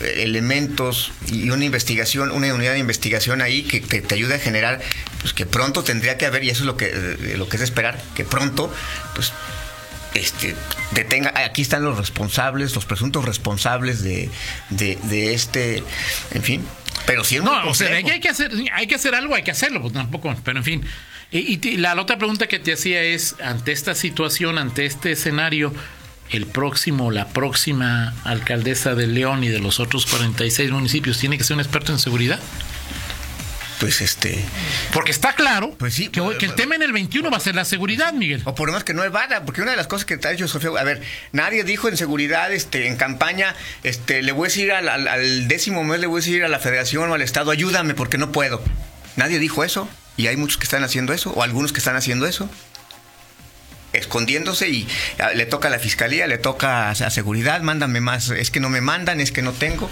elementos 0.00 1.12
y 1.30 1.50
una 1.50 1.64
investigación, 1.64 2.32
una 2.32 2.52
unidad 2.52 2.72
de 2.72 2.80
investigación 2.80 3.40
ahí 3.40 3.62
que, 3.62 3.80
que, 3.80 4.02
te 4.02 4.16
ayude 4.16 4.34
a 4.34 4.38
generar, 4.40 4.80
pues 5.20 5.32
que 5.32 5.46
pronto 5.46 5.84
tendría 5.84 6.18
que 6.18 6.26
haber, 6.26 6.42
y 6.42 6.50
eso 6.50 6.62
es 6.62 6.66
lo 6.66 6.76
que, 6.76 7.36
lo 7.36 7.48
que 7.48 7.56
es 7.56 7.62
esperar, 7.62 8.02
que 8.16 8.24
pronto, 8.24 8.74
pues 9.14 9.32
este, 10.14 10.54
detenga, 10.92 11.32
aquí 11.44 11.62
están 11.62 11.84
los 11.84 11.98
responsables, 11.98 12.74
los 12.74 12.84
presuntos 12.84 13.24
responsables 13.24 14.02
de, 14.02 14.30
de, 14.70 14.96
de 15.04 15.34
este, 15.34 15.82
en 16.32 16.42
fin, 16.42 16.66
pero 17.06 17.24
si 17.24 17.36
es 17.36 17.42
no, 17.42 17.68
o 17.68 17.74
sea, 17.74 17.94
hay 17.94 18.20
que 18.20 18.28
hacer, 18.28 18.50
hay 18.72 18.86
que 18.86 18.94
hacer 18.94 19.14
algo, 19.14 19.34
hay 19.34 19.42
que 19.42 19.50
hacerlo, 19.50 19.80
pues 19.80 19.92
tampoco, 19.92 20.34
pero 20.44 20.58
en 20.58 20.64
fin. 20.64 20.84
Y, 21.30 21.58
y 21.68 21.76
la, 21.76 21.94
la, 21.94 22.02
otra 22.02 22.16
pregunta 22.16 22.46
que 22.46 22.58
te 22.58 22.72
hacía 22.72 23.02
es, 23.02 23.36
ante 23.42 23.72
esta 23.72 23.94
situación, 23.94 24.56
ante 24.58 24.86
este 24.86 25.12
escenario, 25.12 25.74
el 26.30 26.46
próximo, 26.46 27.10
la 27.10 27.28
próxima 27.28 28.14
alcaldesa 28.24 28.94
de 28.94 29.06
León 29.06 29.44
y 29.44 29.48
de 29.48 29.58
los 29.58 29.80
otros 29.80 30.06
46 30.06 30.70
municipios, 30.70 31.18
¿tiene 31.18 31.36
que 31.36 31.44
ser 31.44 31.54
un 31.54 31.60
experto 31.60 31.92
en 31.92 31.98
seguridad? 31.98 32.40
Pues 33.80 34.00
este 34.00 34.44
porque 34.92 35.10
está 35.10 35.34
claro 35.34 35.74
pues 35.78 35.94
sí, 35.94 36.08
que, 36.08 36.20
que, 36.38 36.46
el 36.46 36.54
tema 36.54 36.74
en 36.74 36.82
el 36.82 36.92
21 36.92 37.30
va 37.30 37.36
a 37.36 37.40
ser 37.40 37.54
la 37.54 37.64
seguridad 37.64 38.12
Miguel 38.12 38.42
o 38.44 38.54
por 38.54 38.68
lo 38.68 38.72
menos 38.72 38.84
que 38.84 38.94
no 38.94 39.04
evada 39.04 39.44
porque 39.44 39.62
una 39.62 39.72
de 39.72 39.76
las 39.76 39.86
cosas 39.86 40.04
que 40.04 40.16
te 40.16 40.28
ha 40.28 40.30
dicho 40.30 40.48
Sofía 40.48 40.70
a 40.78 40.84
ver 40.84 41.02
nadie 41.32 41.64
dijo 41.64 41.88
en 41.88 41.96
seguridad 41.96 42.52
este 42.52 42.86
en 42.86 42.96
campaña 42.96 43.54
este 43.82 44.22
le 44.22 44.32
voy 44.32 44.46
a 44.46 44.48
decir 44.48 44.72
al, 44.72 44.88
al, 44.88 45.08
al 45.08 45.48
décimo 45.48 45.84
mes 45.84 46.00
le 46.00 46.06
voy 46.06 46.18
a 46.18 46.24
decir 46.24 46.44
a 46.44 46.48
la 46.48 46.58
federación 46.58 47.10
o 47.10 47.14
al 47.14 47.22
estado 47.22 47.50
ayúdame 47.50 47.94
porque 47.94 48.18
no 48.18 48.32
puedo 48.32 48.62
nadie 49.16 49.38
dijo 49.38 49.64
eso 49.64 49.88
y 50.16 50.28
hay 50.28 50.36
muchos 50.36 50.58
que 50.58 50.64
están 50.64 50.84
haciendo 50.84 51.12
eso 51.12 51.30
o 51.30 51.42
algunos 51.42 51.72
que 51.72 51.78
están 51.78 51.96
haciendo 51.96 52.26
eso 52.26 52.48
escondiéndose 53.94 54.68
y 54.68 54.88
le 55.34 55.46
toca 55.46 55.68
a 55.68 55.70
la 55.70 55.78
fiscalía, 55.78 56.26
le 56.26 56.38
toca 56.38 56.90
a 56.90 57.10
seguridad, 57.10 57.60
mándame 57.62 58.00
más, 58.00 58.30
es 58.30 58.50
que 58.50 58.60
no 58.60 58.68
me 58.68 58.80
mandan, 58.80 59.20
es 59.20 59.32
que 59.32 59.42
no 59.42 59.52
tengo. 59.52 59.88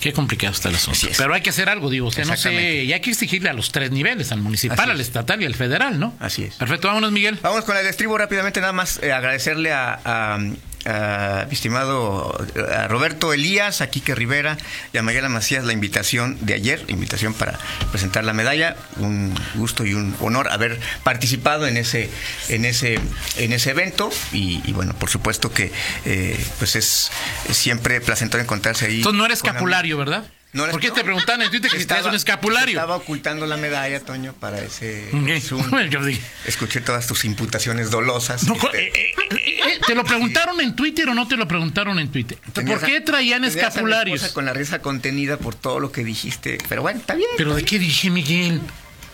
Qué 0.00 0.12
complicado 0.12 0.52
está 0.52 0.68
el 0.68 0.76
asunto. 0.76 1.08
Pero 1.16 1.34
hay 1.34 1.40
que 1.40 1.50
hacer 1.50 1.68
algo, 1.68 1.90
digo. 1.90 2.08
O 2.08 2.12
sea, 2.12 2.24
no 2.24 2.36
sé. 2.36 2.84
Y 2.84 2.92
hay 2.92 3.00
que 3.00 3.10
exigirle 3.10 3.50
a 3.50 3.52
los 3.52 3.72
tres 3.72 3.90
niveles: 3.90 4.32
al 4.32 4.40
municipal, 4.40 4.90
al 4.90 5.00
estatal 5.00 5.42
y 5.42 5.46
al 5.46 5.54
federal, 5.54 5.98
¿no? 5.98 6.14
Así 6.20 6.44
es. 6.44 6.54
Perfecto, 6.54 6.88
vámonos, 6.88 7.12
Miguel. 7.12 7.38
Vamos 7.42 7.64
con 7.64 7.76
el 7.76 7.86
estribo 7.86 8.16
rápidamente. 8.18 8.60
Nada 8.60 8.72
más 8.72 9.02
eh, 9.02 9.12
agradecerle 9.12 9.72
a, 9.72 10.00
a, 10.04 10.38
a, 10.86 11.46
mi 11.48 11.54
estimado 11.54 12.36
a 12.72 12.88
Roberto 12.88 13.32
Elías, 13.32 13.80
a 13.80 13.88
Quique 13.88 14.14
Rivera 14.14 14.56
y 14.92 14.98
a 14.98 15.02
Mayela 15.02 15.28
Macías 15.28 15.64
la 15.64 15.72
invitación 15.72 16.38
de 16.40 16.54
ayer, 16.54 16.84
invitación 16.88 17.34
para 17.34 17.58
presentar 17.90 18.24
la 18.24 18.32
medalla. 18.32 18.76
Un 18.98 19.34
gusto 19.54 19.84
y 19.84 19.94
un 19.94 20.14
honor 20.20 20.48
haber 20.50 20.78
participado 21.02 21.66
en 21.66 21.76
ese, 21.76 22.10
en 22.48 22.64
ese, 22.64 22.98
en 23.36 23.52
ese 23.52 23.70
evento. 23.70 24.10
Y, 24.32 24.62
y 24.64 24.72
bueno, 24.72 24.94
por 24.94 25.10
supuesto 25.10 25.52
que 25.52 25.72
eh, 26.04 26.44
pues 26.58 26.76
es, 26.76 27.10
es, 27.48 27.56
siempre 27.56 28.00
placentero 28.00 28.42
encontrarse 28.42 28.86
ahí. 28.86 28.98
Entonces 28.98 29.18
no 29.18 29.24
eres 29.26 29.38
escapulario, 29.38 29.98
¿verdad? 29.98 30.24
No 30.52 30.66
¿Por 30.68 30.80
qué 30.80 30.90
te 30.90 31.04
preguntaban 31.04 31.42
en 31.42 31.50
Twitter 31.50 31.70
que 31.70 31.76
estaba, 31.76 32.02
si 32.02 32.08
un 32.08 32.14
escapulario? 32.14 32.78
Estaba 32.78 32.96
ocultando 32.96 33.46
la 33.46 33.56
medalla, 33.56 34.00
Toño, 34.00 34.32
para 34.32 34.58
ese 34.62 35.08
okay. 35.12 35.42
Escuché 36.46 36.80
todas 36.80 37.06
tus 37.06 37.24
imputaciones 37.26 37.90
dolosas. 37.90 38.44
No, 38.44 38.54
este... 38.54 38.86
eh, 38.86 38.92
eh, 38.94 39.36
eh, 39.36 39.80
¿Te 39.86 39.94
lo 39.94 40.04
preguntaron 40.04 40.60
en 40.60 40.74
Twitter 40.74 41.08
o 41.08 41.14
no 41.14 41.28
te 41.28 41.36
lo 41.36 41.46
preguntaron 41.46 41.98
en 41.98 42.10
Twitter? 42.10 42.38
¿Por 42.54 42.80
qué 42.80 43.00
traían 43.00 43.44
escapularios? 43.44 44.28
con 44.28 44.46
la 44.46 44.52
risa 44.52 44.80
contenida 44.80 45.36
por 45.36 45.54
todo 45.54 45.78
lo 45.78 45.92
que 45.92 46.04
dijiste. 46.04 46.58
Pero 46.68 46.82
bueno, 46.82 47.00
está 47.00 47.14
bien. 47.14 47.28
¿Pero 47.36 47.50
está 47.50 47.60
de 47.60 47.64
qué 47.66 47.78
dije, 47.78 48.10
Miguel? 48.10 48.60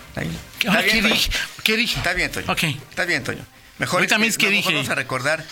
Está 0.08 0.20
bien. 0.20 0.38
Está 0.58 0.82
bien 0.82 1.02
¿qué, 1.02 1.08
dije? 1.08 1.30
¿Qué 1.64 1.76
dije? 1.76 1.98
Está 1.98 2.12
bien, 2.12 2.30
Toño. 2.30 2.52
Ok. 2.52 2.62
Está 2.62 3.04
bien, 3.04 3.24
Toño. 3.24 3.44
Mejor 3.78 4.00
Ahorita 4.00 4.16
es 4.16 4.20
que, 4.20 4.28
es 4.28 4.38
que 4.38 4.50
dije. 4.50 4.74
Vamos 4.74 4.88
a 4.90 4.94
recordar 4.94 5.44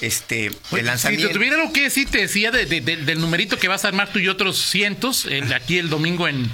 este, 0.00 0.50
el 0.72 0.86
lanzamiento. 0.86 1.26
Si 1.26 1.32
te 1.32 1.34
tuviera 1.38 1.56
algo 1.56 1.72
que 1.72 1.82
decir, 1.82 2.08
te 2.10 2.18
decía 2.18 2.50
de- 2.50 2.66
de- 2.66 2.80
de- 2.80 2.96
del 2.98 3.20
numerito 3.20 3.58
que 3.58 3.68
vas 3.68 3.84
a 3.84 3.88
armar 3.88 4.12
tú 4.12 4.18
y 4.18 4.28
otros 4.28 4.58
cientos, 4.58 5.24
el- 5.26 5.52
aquí 5.52 5.78
el 5.78 5.88
domingo 5.88 6.28
en, 6.28 6.50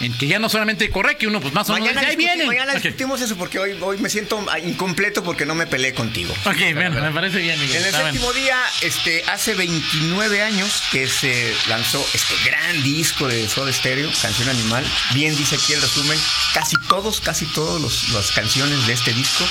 en 0.00 0.18
que 0.18 0.26
ya 0.26 0.38
no 0.38 0.48
solamente 0.48 0.90
corre, 0.90 1.16
que 1.16 1.26
uno 1.26 1.40
pues 1.40 1.54
más 1.54 1.68
o 1.70 1.74
menos 1.74 1.96
ahí 1.96 2.16
vienen. 2.16 2.46
mañana 2.46 2.72
Ok. 2.72 2.82
discutimos 2.82 3.20
eso 3.20 3.36
porque 3.36 3.58
hoy, 3.58 3.76
hoy 3.80 3.96
me 3.98 4.10
siento 4.10 4.44
incompleto 4.64 5.22
porque 5.24 5.46
no 5.46 5.54
me 5.54 5.66
peleé 5.66 5.94
contigo. 5.94 6.34
Ok, 6.44 6.56
bueno, 6.74 7.00
me 7.00 7.10
parece 7.12 7.38
bien, 7.38 7.58
Miguel. 7.60 7.76
En 7.76 7.82
el 7.82 7.88
Está 7.88 8.04
séptimo 8.04 8.32
día, 8.32 8.58
este, 8.82 9.22
hace 9.28 9.54
29 9.54 10.42
años 10.42 10.82
que 10.92 11.06
se 11.08 11.54
lanzó 11.68 12.04
este 12.12 12.34
gran 12.44 12.82
disco 12.82 13.28
de 13.28 13.48
Soda 13.48 13.72
Stereo, 13.72 14.10
Canción 14.20 14.48
Animal. 14.48 14.84
Bien 15.14 15.34
dice 15.36 15.56
aquí 15.56 15.72
el 15.72 15.80
resumen, 15.80 16.18
casi 16.52 16.76
todos, 16.88 17.20
casi 17.20 17.46
todas 17.46 17.80
las 18.12 18.32
canciones 18.32 18.86
de 18.86 18.92
este 18.92 19.12
disco 19.12 19.44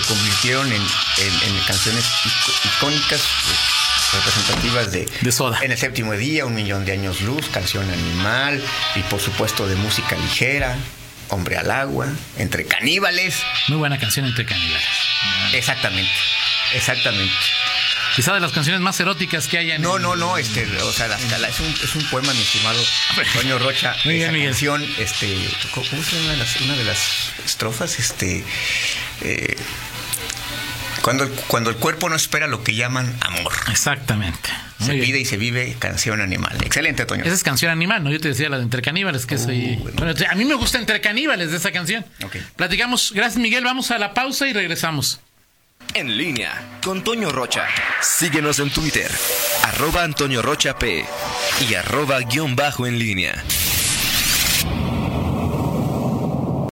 se 0.00 0.06
convirtieron 0.06 0.66
en, 0.72 0.80
en- 0.82 1.48
en 1.56 1.58
canciones 1.64 2.04
icónicas, 2.76 3.20
eh, 3.20 4.16
representativas 4.16 4.92
de, 4.92 5.06
De 5.20 5.32
Soda. 5.32 5.58
En 5.62 5.72
el 5.72 5.78
séptimo 5.78 6.12
día, 6.14 6.44
Un 6.46 6.54
Millón 6.54 6.84
de 6.84 6.92
Años 6.92 7.20
Luz, 7.20 7.46
Canción 7.52 7.88
Animal, 7.90 8.62
y 8.96 9.00
por 9.04 9.20
supuesto 9.20 9.66
de 9.66 9.74
música 9.76 10.16
ligera, 10.16 10.76
Hombre 11.30 11.58
al 11.58 11.70
Agua, 11.70 12.06
Entre 12.38 12.64
Caníbales. 12.66 13.34
Muy 13.68 13.76
buena 13.78 13.98
canción 13.98 14.24
entre 14.26 14.46
caníbales. 14.46 14.86
Exactamente, 15.52 16.10
exactamente. 16.74 17.34
Quizá 18.16 18.32
de 18.32 18.40
las 18.40 18.50
canciones 18.52 18.80
más 18.80 18.98
eróticas 18.98 19.46
que 19.46 19.58
hay 19.58 19.70
en 19.72 19.82
No, 19.82 19.96
el- 19.96 20.02
no, 20.02 20.16
no, 20.16 20.38
este, 20.38 20.66
o 20.82 20.92
sea, 20.92 21.06
la- 21.06 21.18
la- 21.38 21.48
es, 21.48 21.60
un, 21.60 21.66
es 21.84 21.94
un 21.94 22.04
poema, 22.08 22.32
mi 22.32 22.40
estimado 22.40 22.80
Antonio 23.16 23.58
Rocha. 23.58 23.94
Muy 24.04 24.14
bien, 24.14 24.24
Esa 24.24 24.32
Miguel. 24.32 24.48
canción, 24.50 24.94
este, 24.98 25.48
¿cómo 25.74 26.02
se 26.02 26.18
llama 26.20 26.32
las- 26.36 26.60
una 26.62 26.74
de 26.76 26.84
las 26.84 26.98
estrofas? 27.44 27.98
Este, 27.98 28.42
eh, 29.22 29.56
cuando, 31.02 31.24
el, 31.24 31.30
cuando 31.30 31.70
el 31.70 31.76
cuerpo 31.76 32.08
no 32.08 32.16
espera 32.16 32.46
lo 32.46 32.62
que 32.64 32.74
llaman 32.74 33.16
amor. 33.20 33.52
Exactamente. 33.70 34.50
Se 34.78 34.86
Muy 34.86 34.94
bien. 34.96 35.06
pide 35.06 35.18
y 35.20 35.24
se 35.24 35.36
vive 35.36 35.76
canción 35.78 36.20
animal. 36.20 36.56
Excelente, 36.64 37.04
Toño. 37.06 37.24
Esa 37.24 37.34
es 37.34 37.42
canción 37.42 37.70
animal, 37.72 38.04
¿no? 38.04 38.10
Yo 38.10 38.20
te 38.20 38.28
decía 38.28 38.48
la 38.48 38.58
de 38.58 38.62
Entre 38.64 38.80
Caníbales, 38.82 39.26
que 39.26 39.34
ahí- 39.34 39.76
Uh, 39.78 39.82
bueno. 39.82 39.96
Bueno, 39.98 40.14
a 40.30 40.34
mí 40.34 40.44
me 40.44 40.54
gusta 40.54 40.78
Entre 40.78 41.00
Caníbales 41.00 41.50
de 41.50 41.56
esa 41.56 41.72
canción. 41.72 42.04
Platicamos. 42.56 43.12
Gracias, 43.12 43.38
Miguel. 43.40 43.64
Vamos 43.64 43.90
a 43.90 43.98
la 43.98 44.14
pausa 44.14 44.46
y 44.46 44.52
regresamos. 44.52 45.20
En 45.94 46.16
línea 46.18 46.52
con 46.82 47.02
Toño 47.02 47.30
Rocha. 47.30 47.64
Síguenos 48.02 48.58
en 48.58 48.70
Twitter, 48.70 49.10
arroba 49.64 50.02
Antonio 50.04 50.42
Rocha 50.42 50.78
P 50.78 51.04
y 51.68 51.74
arroba 51.74 52.20
guion 52.20 52.54
bajo 52.56 52.86
en 52.86 52.98
línea. 52.98 53.42